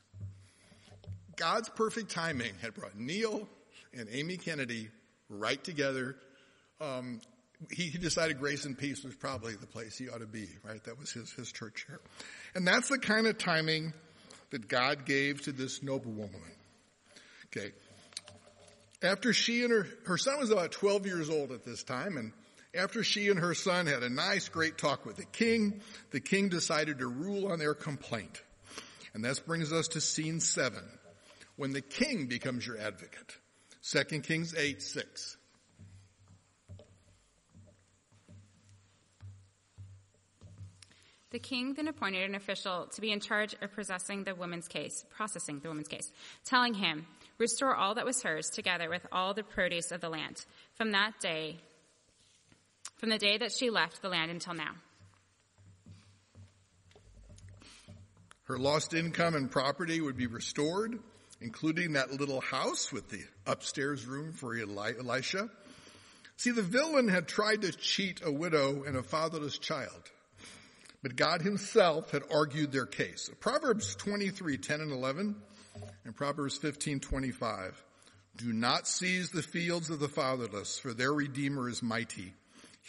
God's 1.35 1.69
perfect 1.69 2.09
timing 2.09 2.53
had 2.63 2.73
brought 2.73 2.97
Neil 2.97 3.47
and 3.93 4.09
Amy 4.11 4.37
Kennedy 4.37 4.89
right 5.29 5.63
together. 5.63 6.15
Um, 6.81 7.21
he, 7.71 7.89
decided 7.97 8.39
grace 8.39 8.65
and 8.65 8.75
peace 8.75 9.03
was 9.03 9.15
probably 9.15 9.53
the 9.53 9.67
place 9.67 9.97
he 9.97 10.09
ought 10.09 10.21
to 10.21 10.25
be, 10.25 10.47
right? 10.63 10.83
That 10.85 10.99
was 10.99 11.11
his, 11.11 11.31
his 11.33 11.51
church 11.51 11.85
here. 11.87 11.99
And 12.55 12.67
that's 12.67 12.89
the 12.89 12.97
kind 12.97 13.27
of 13.27 13.37
timing 13.37 13.93
that 14.49 14.67
God 14.67 15.05
gave 15.05 15.41
to 15.43 15.51
this 15.51 15.83
noble 15.83 16.11
woman. 16.11 16.41
Okay. 17.47 17.71
After 19.03 19.31
she 19.31 19.63
and 19.63 19.71
her, 19.71 19.87
her 20.05 20.17
son 20.17 20.39
was 20.39 20.49
about 20.49 20.71
12 20.71 21.05
years 21.05 21.29
old 21.29 21.51
at 21.51 21.63
this 21.63 21.83
time, 21.83 22.17
and 22.17 22.31
after 22.77 23.03
she 23.03 23.29
and 23.29 23.39
her 23.39 23.53
son 23.53 23.87
had 23.87 24.03
a 24.03 24.09
nice, 24.09 24.49
great 24.49 24.77
talk 24.77 25.05
with 25.05 25.17
the 25.17 25.25
king, 25.25 25.81
the 26.11 26.19
king 26.19 26.49
decided 26.49 26.99
to 26.99 27.07
rule 27.07 27.51
on 27.51 27.59
their 27.59 27.73
complaint. 27.73 28.41
And 29.13 29.23
this 29.23 29.39
brings 29.39 29.73
us 29.73 29.87
to 29.89 30.01
scene 30.01 30.39
seven, 30.39 30.83
when 31.55 31.71
the 31.71 31.81
king 31.81 32.27
becomes 32.27 32.65
your 32.65 32.77
advocate. 32.77 33.37
2 33.81 34.03
Kings 34.21 34.53
8, 34.55 34.81
6. 34.81 35.37
The 41.29 41.39
king 41.39 41.73
then 41.73 41.87
appointed 41.87 42.23
an 42.23 42.35
official 42.35 42.87
to 42.93 43.01
be 43.01 43.11
in 43.11 43.19
charge 43.19 43.53
of 43.61 43.71
processing 43.73 44.23
the 44.23 44.33
woman's 44.33 44.67
case, 44.67 45.03
processing 45.09 45.59
the 45.59 45.67
woman's 45.67 45.89
case, 45.89 46.11
telling 46.45 46.73
him, 46.73 47.05
restore 47.37 47.75
all 47.75 47.95
that 47.95 48.05
was 48.05 48.23
hers 48.23 48.49
together 48.49 48.89
with 48.89 49.05
all 49.11 49.33
the 49.33 49.43
produce 49.43 49.91
of 49.91 49.99
the 49.99 50.09
land 50.09 50.45
from 50.75 50.91
that 50.91 51.19
day, 51.19 51.57
from 52.97 53.09
the 53.09 53.17
day 53.17 53.37
that 53.37 53.51
she 53.51 53.69
left 53.69 54.01
the 54.01 54.09
land 54.09 54.31
until 54.31 54.53
now. 54.53 54.71
Her 58.43 58.57
lost 58.57 58.93
income 58.93 59.35
and 59.35 59.51
property 59.51 59.99
would 59.99 60.15
be 60.15 60.27
restored, 60.27 60.97
including 61.41 61.93
that 61.93 62.11
little 62.11 62.41
house 62.41 62.91
with 62.93 63.09
the 63.09 63.23
upstairs 63.45 64.05
room 64.05 64.31
for 64.31 64.55
Elisha. 64.55 65.49
See, 66.37 66.51
the 66.51 66.61
villain 66.61 67.07
had 67.07 67.27
tried 67.27 67.63
to 67.63 67.71
cheat 67.71 68.21
a 68.23 68.31
widow 68.31 68.83
and 68.83 68.95
a 68.95 69.03
fatherless 69.03 69.57
child. 69.57 70.11
But 71.03 71.15
God 71.15 71.41
himself 71.41 72.11
had 72.11 72.23
argued 72.31 72.71
their 72.71 72.85
case. 72.85 73.29
Proverbs 73.39 73.95
23, 73.95 74.57
10 74.57 74.81
and 74.81 74.91
11, 74.91 75.35
and 76.05 76.15
Proverbs 76.15 76.57
15, 76.57 76.99
25. 76.99 77.83
Do 78.37 78.53
not 78.53 78.87
seize 78.87 79.29
the 79.29 79.41
fields 79.41 79.89
of 79.89 79.99
the 79.99 80.07
fatherless, 80.07 80.79
for 80.79 80.93
their 80.93 81.13
Redeemer 81.13 81.69
is 81.69 81.83
mighty. 81.83 82.33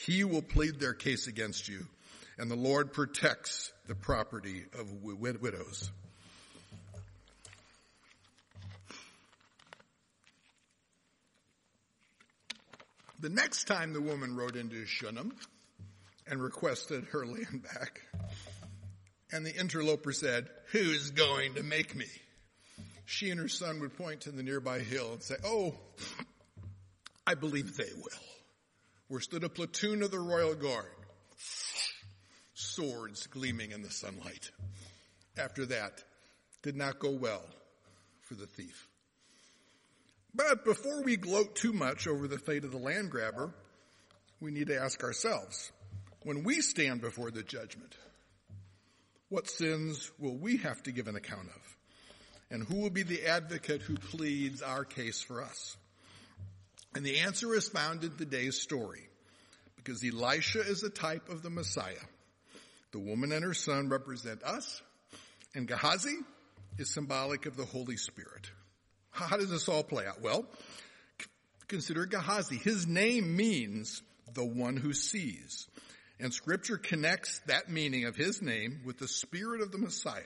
He 0.06 0.22
will 0.24 0.42
plead 0.42 0.78
their 0.78 0.94
case 0.94 1.26
against 1.26 1.68
you, 1.68 1.86
and 2.38 2.50
the 2.50 2.56
Lord 2.56 2.92
protects 2.92 3.72
the 3.86 3.94
property 3.94 4.64
of 4.78 5.02
widows. 5.02 5.90
The 13.20 13.28
next 13.28 13.64
time 13.64 13.92
the 13.92 14.00
woman 14.00 14.36
rode 14.36 14.54
into 14.54 14.86
Shunem, 14.86 15.32
and 16.30 16.42
requested 16.42 17.06
her 17.12 17.26
land 17.26 17.62
back. 17.62 18.02
And 19.32 19.44
the 19.44 19.54
interloper 19.54 20.12
said, 20.12 20.48
who's 20.72 21.10
going 21.10 21.54
to 21.54 21.62
make 21.62 21.96
me? 21.96 22.06
She 23.06 23.30
and 23.30 23.40
her 23.40 23.48
son 23.48 23.80
would 23.80 23.96
point 23.96 24.22
to 24.22 24.30
the 24.30 24.42
nearby 24.42 24.80
hill 24.80 25.12
and 25.12 25.22
say, 25.22 25.36
oh, 25.44 25.74
I 27.26 27.34
believe 27.34 27.76
they 27.76 27.90
will. 27.96 28.37
Where 29.08 29.20
stood 29.20 29.44
a 29.44 29.48
platoon 29.48 30.02
of 30.02 30.10
the 30.10 30.20
royal 30.20 30.54
guard, 30.54 30.86
swords 32.54 33.26
gleaming 33.26 33.72
in 33.72 33.82
the 33.82 33.90
sunlight. 33.90 34.50
After 35.36 35.64
that, 35.66 36.04
did 36.62 36.76
not 36.76 36.98
go 36.98 37.10
well 37.12 37.44
for 38.22 38.34
the 38.34 38.46
thief. 38.46 38.88
But 40.34 40.64
before 40.64 41.02
we 41.02 41.16
gloat 41.16 41.54
too 41.54 41.72
much 41.72 42.06
over 42.06 42.28
the 42.28 42.38
fate 42.38 42.64
of 42.64 42.70
the 42.70 42.78
land 42.78 43.10
grabber, 43.10 43.54
we 44.40 44.50
need 44.50 44.66
to 44.68 44.78
ask 44.78 45.02
ourselves, 45.02 45.72
when 46.22 46.44
we 46.44 46.60
stand 46.60 47.00
before 47.00 47.30
the 47.30 47.42
judgment, 47.42 47.96
what 49.30 49.48
sins 49.48 50.10
will 50.18 50.36
we 50.36 50.58
have 50.58 50.82
to 50.82 50.92
give 50.92 51.08
an 51.08 51.16
account 51.16 51.48
of? 51.48 51.76
And 52.50 52.62
who 52.62 52.76
will 52.76 52.90
be 52.90 53.02
the 53.02 53.26
advocate 53.26 53.82
who 53.82 53.96
pleads 53.96 54.62
our 54.62 54.84
case 54.84 55.22
for 55.22 55.42
us? 55.42 55.76
And 56.94 57.04
the 57.04 57.20
answer 57.20 57.54
is 57.54 57.68
found 57.68 58.02
in 58.02 58.16
today's 58.16 58.60
story, 58.60 59.08
because 59.76 60.02
Elisha 60.02 60.60
is 60.60 60.82
a 60.82 60.90
type 60.90 61.28
of 61.28 61.42
the 61.42 61.50
Messiah. 61.50 61.94
The 62.92 62.98
woman 62.98 63.32
and 63.32 63.44
her 63.44 63.54
son 63.54 63.88
represent 63.88 64.42
us, 64.42 64.82
and 65.54 65.68
Gehazi 65.68 66.16
is 66.78 66.92
symbolic 66.92 67.46
of 67.46 67.56
the 67.56 67.64
Holy 67.64 67.96
Spirit. 67.96 68.50
How 69.10 69.36
does 69.36 69.50
this 69.50 69.68
all 69.68 69.82
play 69.82 70.06
out? 70.06 70.22
Well, 70.22 70.46
consider 71.66 72.06
Gehazi. 72.06 72.56
His 72.56 72.86
name 72.86 73.36
means 73.36 74.02
the 74.32 74.44
one 74.44 74.76
who 74.76 74.92
sees. 74.92 75.66
And 76.20 76.32
scripture 76.32 76.78
connects 76.78 77.40
that 77.46 77.70
meaning 77.70 78.04
of 78.04 78.16
his 78.16 78.42
name 78.42 78.80
with 78.84 78.98
the 78.98 79.08
spirit 79.08 79.60
of 79.60 79.70
the 79.70 79.78
Messiah, 79.78 80.22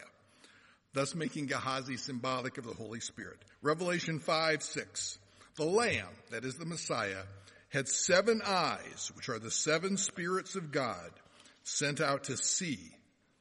thus 0.94 1.14
making 1.14 1.46
Gehazi 1.46 1.96
symbolic 1.96 2.57
of 2.59 2.64
the 2.64 2.75
Holy 2.75 3.01
Spirit. 3.01 3.38
Revelation 3.61 4.18
5, 4.18 4.62
6. 4.62 5.18
The 5.57 5.65
Lamb, 5.65 6.09
that 6.31 6.45
is 6.45 6.55
the 6.55 6.65
Messiah, 6.65 7.25
had 7.69 7.88
seven 7.88 8.41
eyes, 8.45 9.11
which 9.15 9.29
are 9.29 9.38
the 9.38 9.51
seven 9.51 9.97
spirits 9.97 10.57
of 10.57 10.73
God 10.73 11.11
sent 11.62 12.01
out 12.01 12.25
to 12.25 12.37
see 12.37 12.79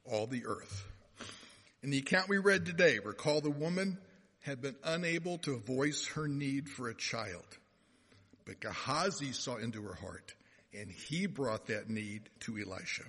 all 0.04 0.28
the 0.28 0.46
earth. 0.46 0.86
In 1.84 1.90
the 1.90 2.00
account 2.00 2.30
we 2.30 2.38
read 2.38 2.66
today, 2.66 3.00
recall 3.04 3.42
the 3.42 3.50
woman 3.50 3.98
had 4.42 4.62
been 4.62 4.76
unable 4.84 5.38
to 5.40 5.58
voice 5.58 6.06
her 6.08 6.28
need 6.28 6.70
for 6.70 6.90
a 6.90 6.96
child. 6.96 7.46
But 8.46 8.60
Gehazi 8.60 9.32
saw 9.32 9.58
into 9.58 9.82
her 9.84 9.96
heart 9.96 10.34
and 10.74 10.92
he 10.92 11.26
brought 11.26 11.68
that 11.68 11.90
need 11.90 12.30
to 12.42 12.58
Elisha. 12.58 13.04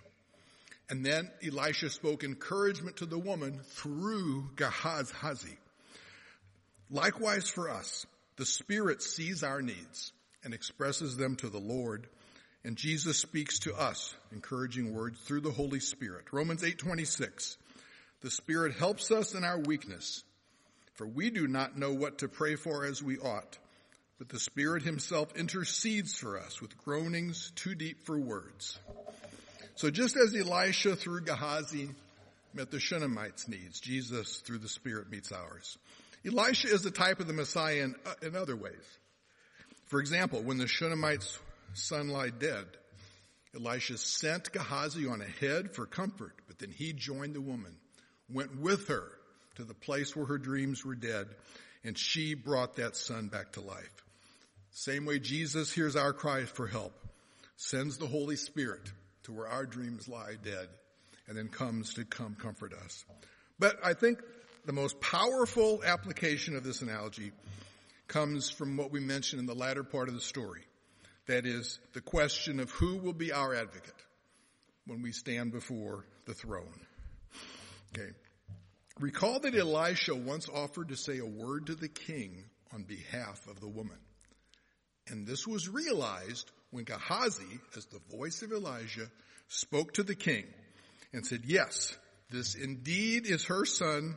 And 0.90 1.04
then 1.04 1.30
Elisha 1.44 1.90
spoke 1.90 2.24
encouragement 2.24 2.96
to 2.96 3.06
the 3.06 3.18
woman 3.18 3.60
through 3.64 4.50
Gehazi. 4.56 5.56
Likewise 6.90 7.48
for 7.48 7.70
us, 7.70 8.04
the 8.42 8.46
Spirit 8.46 9.00
sees 9.00 9.44
our 9.44 9.62
needs 9.62 10.12
and 10.42 10.52
expresses 10.52 11.16
them 11.16 11.36
to 11.36 11.48
the 11.48 11.60
Lord, 11.60 12.08
and 12.64 12.76
Jesus 12.76 13.16
speaks 13.16 13.60
to 13.60 13.72
us 13.72 14.16
encouraging 14.32 14.92
words 14.92 15.20
through 15.20 15.42
the 15.42 15.52
Holy 15.52 15.78
Spirit. 15.78 16.24
Romans 16.32 16.64
8:26. 16.64 17.56
The 18.20 18.32
Spirit 18.32 18.74
helps 18.74 19.12
us 19.12 19.34
in 19.36 19.44
our 19.44 19.60
weakness, 19.60 20.24
for 20.94 21.06
we 21.06 21.30
do 21.30 21.46
not 21.46 21.78
know 21.78 21.92
what 21.92 22.18
to 22.18 22.28
pray 22.28 22.56
for 22.56 22.84
as 22.84 23.00
we 23.00 23.16
ought 23.16 23.58
but 24.18 24.28
the 24.28 24.40
Spirit 24.40 24.82
himself 24.82 25.36
intercedes 25.36 26.16
for 26.16 26.36
us 26.36 26.60
with 26.60 26.76
groanings 26.78 27.52
too 27.54 27.76
deep 27.76 28.04
for 28.04 28.18
words. 28.18 28.76
So 29.76 29.88
just 29.88 30.16
as 30.16 30.34
Elisha 30.34 30.96
through 30.96 31.20
Gehazi 31.22 31.90
met 32.54 32.72
the 32.72 32.78
Shunamites' 32.78 33.48
needs, 33.48 33.78
Jesus 33.78 34.38
through 34.38 34.58
the 34.58 34.68
Spirit 34.68 35.10
meets 35.10 35.30
ours. 35.30 35.78
Elisha 36.24 36.68
is 36.68 36.82
the 36.82 36.90
type 36.90 37.20
of 37.20 37.26
the 37.26 37.32
Messiah 37.32 37.82
in, 37.82 37.94
uh, 38.06 38.14
in 38.22 38.36
other 38.36 38.56
ways. 38.56 38.98
For 39.86 40.00
example, 40.00 40.42
when 40.42 40.58
the 40.58 40.66
Shunamites' 40.66 41.38
son 41.74 42.08
lay 42.08 42.30
dead, 42.30 42.66
Elisha 43.54 43.98
sent 43.98 44.52
Gehazi 44.52 45.06
on 45.06 45.20
ahead 45.20 45.74
for 45.74 45.84
comfort, 45.84 46.34
but 46.46 46.58
Then 46.62 46.70
he 46.70 46.92
joined 46.92 47.34
the 47.34 47.40
woman, 47.40 47.74
went 48.30 48.56
with 48.60 48.86
her 48.86 49.10
to 49.56 49.64
the 49.64 49.74
place 49.74 50.14
where 50.14 50.26
her 50.26 50.38
dreams 50.38 50.84
were 50.84 50.94
dead, 50.94 51.26
and 51.82 51.98
she 51.98 52.34
brought 52.34 52.76
that 52.76 52.94
son 52.94 53.26
back 53.26 53.52
to 53.52 53.60
life. 53.60 54.04
Same 54.70 55.04
way 55.04 55.18
Jesus 55.18 55.72
hears 55.72 55.96
our 55.96 56.12
cry 56.12 56.44
for 56.44 56.68
help, 56.68 56.94
sends 57.56 57.98
the 57.98 58.06
Holy 58.06 58.36
Spirit 58.36 58.92
to 59.24 59.32
where 59.32 59.48
our 59.48 59.66
dreams 59.66 60.08
lie 60.08 60.36
dead, 60.42 60.68
and 61.26 61.36
then 61.36 61.48
comes 61.48 61.94
to 61.94 62.04
come 62.04 62.36
comfort 62.36 62.72
us. 62.72 63.04
But 63.58 63.76
I 63.84 63.94
think 63.94 64.20
the 64.64 64.72
most 64.72 65.00
powerful 65.00 65.82
application 65.84 66.56
of 66.56 66.64
this 66.64 66.82
analogy 66.82 67.32
comes 68.06 68.50
from 68.50 68.76
what 68.76 68.92
we 68.92 69.00
mentioned 69.00 69.40
in 69.40 69.46
the 69.46 69.54
latter 69.54 69.82
part 69.82 70.08
of 70.08 70.14
the 70.14 70.20
story. 70.20 70.62
That 71.26 71.46
is 71.46 71.78
the 71.92 72.00
question 72.00 72.60
of 72.60 72.70
who 72.70 72.96
will 72.96 73.12
be 73.12 73.32
our 73.32 73.54
advocate 73.54 73.94
when 74.86 75.02
we 75.02 75.12
stand 75.12 75.52
before 75.52 76.04
the 76.26 76.34
throne. 76.34 76.80
Okay. 77.94 78.10
Recall 79.00 79.40
that 79.40 79.54
Elisha 79.54 80.14
once 80.14 80.48
offered 80.48 80.88
to 80.88 80.96
say 80.96 81.18
a 81.18 81.26
word 81.26 81.66
to 81.66 81.74
the 81.74 81.88
king 81.88 82.44
on 82.72 82.82
behalf 82.82 83.46
of 83.48 83.60
the 83.60 83.68
woman. 83.68 83.98
And 85.08 85.26
this 85.26 85.46
was 85.46 85.68
realized 85.68 86.50
when 86.70 86.84
Gehazi, 86.84 87.60
as 87.76 87.86
the 87.86 88.00
voice 88.16 88.42
of 88.42 88.52
Elijah, 88.52 89.10
spoke 89.48 89.94
to 89.94 90.02
the 90.02 90.14
king 90.14 90.44
and 91.12 91.26
said, 91.26 91.42
yes, 91.44 91.96
this 92.30 92.54
indeed 92.54 93.26
is 93.26 93.44
her 93.46 93.64
son 93.64 94.16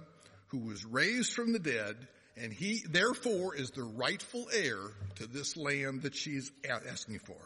who 0.55 0.69
was 0.69 0.85
raised 0.85 1.33
from 1.33 1.51
the 1.51 1.59
dead 1.59 1.95
and 2.37 2.51
he 2.51 2.83
therefore 2.89 3.55
is 3.55 3.71
the 3.71 3.83
rightful 3.83 4.47
heir 4.53 4.79
to 5.15 5.27
this 5.27 5.57
land 5.57 6.03
that 6.03 6.15
she's 6.15 6.51
asking 6.89 7.19
for. 7.19 7.37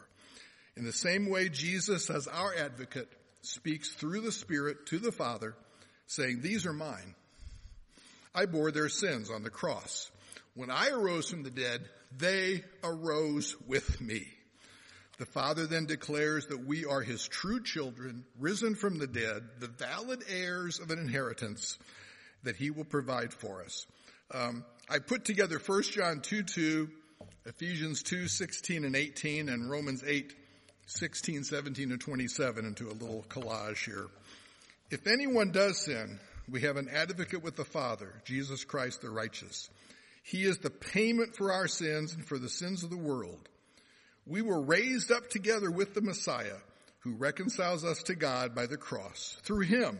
In 0.76 0.84
the 0.84 0.92
same 0.92 1.28
way, 1.28 1.48
Jesus 1.48 2.10
as 2.10 2.26
our 2.26 2.54
advocate 2.54 3.08
speaks 3.42 3.92
through 3.92 4.20
the 4.20 4.32
Spirit 4.32 4.86
to 4.86 4.98
the 4.98 5.12
Father 5.12 5.54
saying, 6.06 6.40
these 6.40 6.66
are 6.66 6.72
mine. 6.72 7.14
I 8.34 8.46
bore 8.46 8.70
their 8.70 8.88
sins 8.88 9.30
on 9.30 9.42
the 9.42 9.50
cross. 9.50 10.10
When 10.54 10.70
I 10.70 10.90
arose 10.90 11.30
from 11.30 11.42
the 11.42 11.50
dead, 11.50 11.82
they 12.16 12.64
arose 12.82 13.56
with 13.66 14.00
me. 14.00 14.26
The 15.18 15.26
Father 15.26 15.66
then 15.66 15.86
declares 15.86 16.46
that 16.46 16.64
we 16.64 16.84
are 16.84 17.02
His 17.02 17.26
true 17.26 17.62
children, 17.62 18.24
risen 18.38 18.74
from 18.74 18.98
the 18.98 19.06
dead, 19.06 19.42
the 19.58 19.68
valid 19.68 20.22
heirs 20.28 20.80
of 20.80 20.90
an 20.90 20.98
inheritance 20.98 21.78
that 22.44 22.56
He 22.56 22.70
will 22.70 22.84
provide 22.84 23.32
for 23.32 23.62
us. 23.62 23.86
Um, 24.32 24.64
I 24.88 24.98
put 24.98 25.24
together 25.24 25.58
1 25.64 25.82
John 25.82 26.20
2, 26.20 26.42
2, 26.42 26.90
Ephesians 27.46 28.02
2, 28.02 28.28
16 28.28 28.84
and 28.84 28.96
18, 28.96 29.48
and 29.48 29.70
Romans 29.70 30.04
8, 30.06 30.34
16, 30.86 31.44
17, 31.44 31.92
and 31.92 32.00
27 32.00 32.64
into 32.64 32.88
a 32.88 32.92
little 32.92 33.24
collage 33.28 33.84
here. 33.84 34.06
If 34.90 35.06
anyone 35.06 35.52
does 35.52 35.78
sin, 35.78 36.18
we 36.50 36.62
have 36.62 36.76
an 36.76 36.88
advocate 36.92 37.42
with 37.42 37.56
the 37.56 37.64
Father, 37.64 38.12
Jesus 38.24 38.64
Christ 38.64 39.02
the 39.02 39.10
righteous. 39.10 39.70
He 40.22 40.42
is 40.42 40.58
the 40.58 40.70
payment 40.70 41.36
for 41.36 41.52
our 41.52 41.68
sins 41.68 42.14
and 42.14 42.24
for 42.24 42.38
the 42.38 42.48
sins 42.48 42.82
of 42.82 42.90
the 42.90 42.96
world. 42.96 43.48
We 44.26 44.42
were 44.42 44.60
raised 44.60 45.10
up 45.10 45.30
together 45.30 45.70
with 45.70 45.94
the 45.94 46.02
Messiah 46.02 46.58
who 47.00 47.14
reconciles 47.14 47.84
us 47.84 48.02
to 48.04 48.14
God 48.14 48.54
by 48.54 48.66
the 48.66 48.76
cross. 48.76 49.36
Through 49.42 49.60
him, 49.66 49.98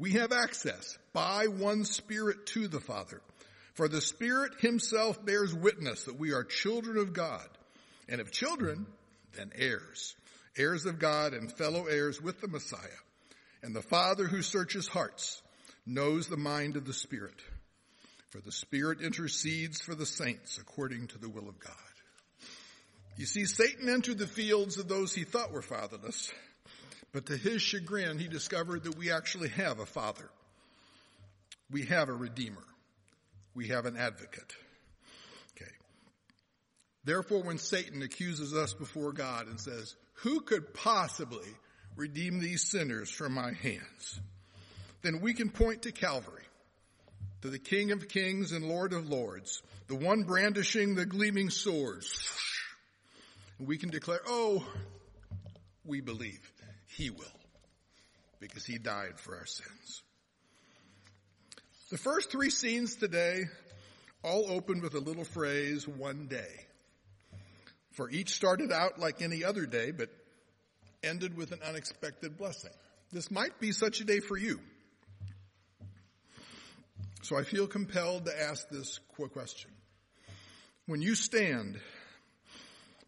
we 0.00 0.12
have 0.12 0.32
access 0.32 0.98
by 1.12 1.46
one 1.46 1.84
Spirit 1.84 2.46
to 2.46 2.66
the 2.66 2.80
Father. 2.80 3.20
For 3.74 3.86
the 3.86 4.00
Spirit 4.00 4.52
himself 4.60 5.24
bears 5.24 5.54
witness 5.54 6.04
that 6.04 6.18
we 6.18 6.32
are 6.32 6.42
children 6.42 6.96
of 6.96 7.12
God. 7.12 7.46
And 8.08 8.20
if 8.20 8.32
children, 8.32 8.86
then 9.36 9.52
heirs. 9.54 10.16
Heirs 10.56 10.86
of 10.86 10.98
God 10.98 11.34
and 11.34 11.52
fellow 11.52 11.84
heirs 11.84 12.20
with 12.20 12.40
the 12.40 12.48
Messiah. 12.48 12.80
And 13.62 13.76
the 13.76 13.82
Father 13.82 14.26
who 14.26 14.40
searches 14.40 14.88
hearts 14.88 15.42
knows 15.86 16.28
the 16.28 16.36
mind 16.38 16.76
of 16.76 16.86
the 16.86 16.94
Spirit. 16.94 17.38
For 18.30 18.40
the 18.40 18.52
Spirit 18.52 19.02
intercedes 19.02 19.82
for 19.82 19.94
the 19.94 20.06
saints 20.06 20.56
according 20.58 21.08
to 21.08 21.18
the 21.18 21.28
will 21.28 21.48
of 21.48 21.60
God. 21.60 21.74
You 23.18 23.26
see, 23.26 23.44
Satan 23.44 23.90
entered 23.90 24.18
the 24.18 24.26
fields 24.26 24.78
of 24.78 24.88
those 24.88 25.14
he 25.14 25.24
thought 25.24 25.52
were 25.52 25.60
fatherless, 25.60 26.32
but 27.12 27.26
to 27.26 27.36
his 27.36 27.60
chagrin, 27.60 28.18
he 28.18 28.28
discovered 28.28 28.84
that 28.84 28.96
we 28.96 29.10
actually 29.10 29.48
have 29.50 29.80
a 29.80 29.86
father. 29.86 30.28
We 31.70 31.86
have 31.86 32.08
a 32.08 32.14
redeemer. 32.14 32.64
We 33.54 33.68
have 33.68 33.86
an 33.86 33.96
advocate. 33.96 34.54
Okay. 35.56 35.70
Therefore, 37.04 37.42
when 37.42 37.58
Satan 37.58 38.02
accuses 38.02 38.54
us 38.54 38.74
before 38.74 39.12
God 39.12 39.48
and 39.48 39.58
says, 39.58 39.94
who 40.14 40.40
could 40.40 40.72
possibly 40.74 41.48
redeem 41.96 42.38
these 42.38 42.70
sinners 42.70 43.10
from 43.10 43.32
my 43.32 43.52
hands? 43.52 44.20
Then 45.02 45.20
we 45.20 45.34
can 45.34 45.50
point 45.50 45.82
to 45.82 45.92
Calvary, 45.92 46.44
to 47.42 47.48
the 47.48 47.58
King 47.58 47.90
of 47.90 48.08
Kings 48.08 48.52
and 48.52 48.64
Lord 48.64 48.92
of 48.92 49.08
Lords, 49.08 49.62
the 49.88 49.96
one 49.96 50.22
brandishing 50.24 50.94
the 50.94 51.06
gleaming 51.06 51.50
swords. 51.50 52.22
And 53.58 53.66
we 53.66 53.78
can 53.78 53.90
declare, 53.90 54.20
oh, 54.26 54.64
we 55.84 56.00
believe 56.00 56.49
he 57.00 57.08
will 57.08 57.24
because 58.40 58.66
he 58.66 58.76
died 58.76 59.18
for 59.18 59.34
our 59.34 59.46
sins. 59.46 60.02
The 61.90 61.96
first 61.96 62.30
three 62.30 62.50
scenes 62.50 62.96
today 62.96 63.44
all 64.22 64.50
open 64.50 64.82
with 64.82 64.94
a 64.94 65.00
little 65.00 65.24
phrase, 65.24 65.88
one 65.88 66.26
day. 66.26 66.66
For 67.92 68.10
each 68.10 68.34
started 68.34 68.70
out 68.70 68.98
like 68.98 69.22
any 69.22 69.44
other 69.44 69.64
day, 69.64 69.92
but 69.92 70.10
ended 71.02 71.36
with 71.38 71.52
an 71.52 71.60
unexpected 71.66 72.36
blessing. 72.36 72.70
This 73.12 73.30
might 73.30 73.58
be 73.58 73.72
such 73.72 74.00
a 74.00 74.04
day 74.04 74.20
for 74.20 74.36
you. 74.36 74.60
So 77.22 77.38
I 77.38 77.44
feel 77.44 77.66
compelled 77.66 78.26
to 78.26 78.42
ask 78.42 78.68
this 78.68 79.00
question. 79.32 79.70
When 80.86 81.00
you 81.00 81.14
stand 81.14 81.80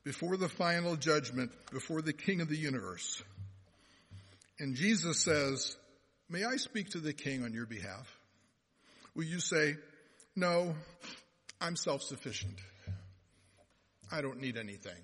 before 0.03 0.38
the 0.38 0.49
final 0.49 0.97
judgment, 0.97 1.53
before 1.70 2.01
the 2.01 2.12
King 2.14 2.40
of 2.40 2.49
the 2.49 2.57
universe, 2.57 3.22
and 4.59 4.74
Jesus 4.74 5.20
says, 5.20 5.76
may 6.28 6.44
I 6.44 6.57
speak 6.57 6.90
to 6.90 6.98
the 6.98 7.12
King 7.12 7.44
on 7.44 7.53
your 7.53 7.66
behalf? 7.66 8.09
Will 9.14 9.24
you 9.24 9.40
say, 9.40 9.76
no, 10.34 10.74
I'm 11.61 11.76
self-sufficient. 11.76 12.59
I 14.11 14.20
don't 14.22 14.40
need 14.40 14.57
anything. 14.57 15.00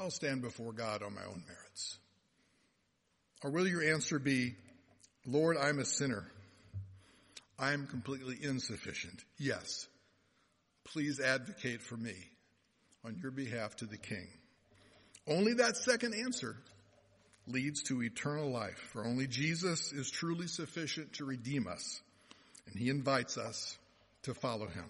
I'll 0.00 0.10
stand 0.10 0.42
before 0.42 0.72
God 0.72 1.02
on 1.02 1.14
my 1.14 1.24
own 1.24 1.42
merits. 1.46 1.98
Or 3.42 3.50
will 3.50 3.66
your 3.66 3.82
answer 3.82 4.18
be, 4.18 4.54
Lord, 5.26 5.56
I'm 5.56 5.78
a 5.78 5.84
sinner. 5.84 6.26
I 7.58 7.72
am 7.72 7.86
completely 7.86 8.36
insufficient. 8.42 9.22
Yes. 9.38 9.86
Please 10.84 11.20
advocate 11.20 11.82
for 11.82 11.96
me 11.96 12.14
on 13.04 13.16
your 13.22 13.30
behalf 13.30 13.76
to 13.76 13.86
the 13.86 13.98
King. 13.98 14.26
Only 15.26 15.54
that 15.54 15.76
second 15.76 16.14
answer 16.14 16.56
leads 17.46 17.82
to 17.84 18.02
eternal 18.02 18.50
life, 18.50 18.78
for 18.92 19.04
only 19.04 19.26
Jesus 19.26 19.92
is 19.92 20.10
truly 20.10 20.46
sufficient 20.46 21.14
to 21.14 21.24
redeem 21.24 21.66
us 21.66 22.00
and 22.66 22.76
he 22.76 22.90
invites 22.90 23.36
us 23.36 23.78
to 24.22 24.34
follow 24.34 24.66
him. 24.66 24.84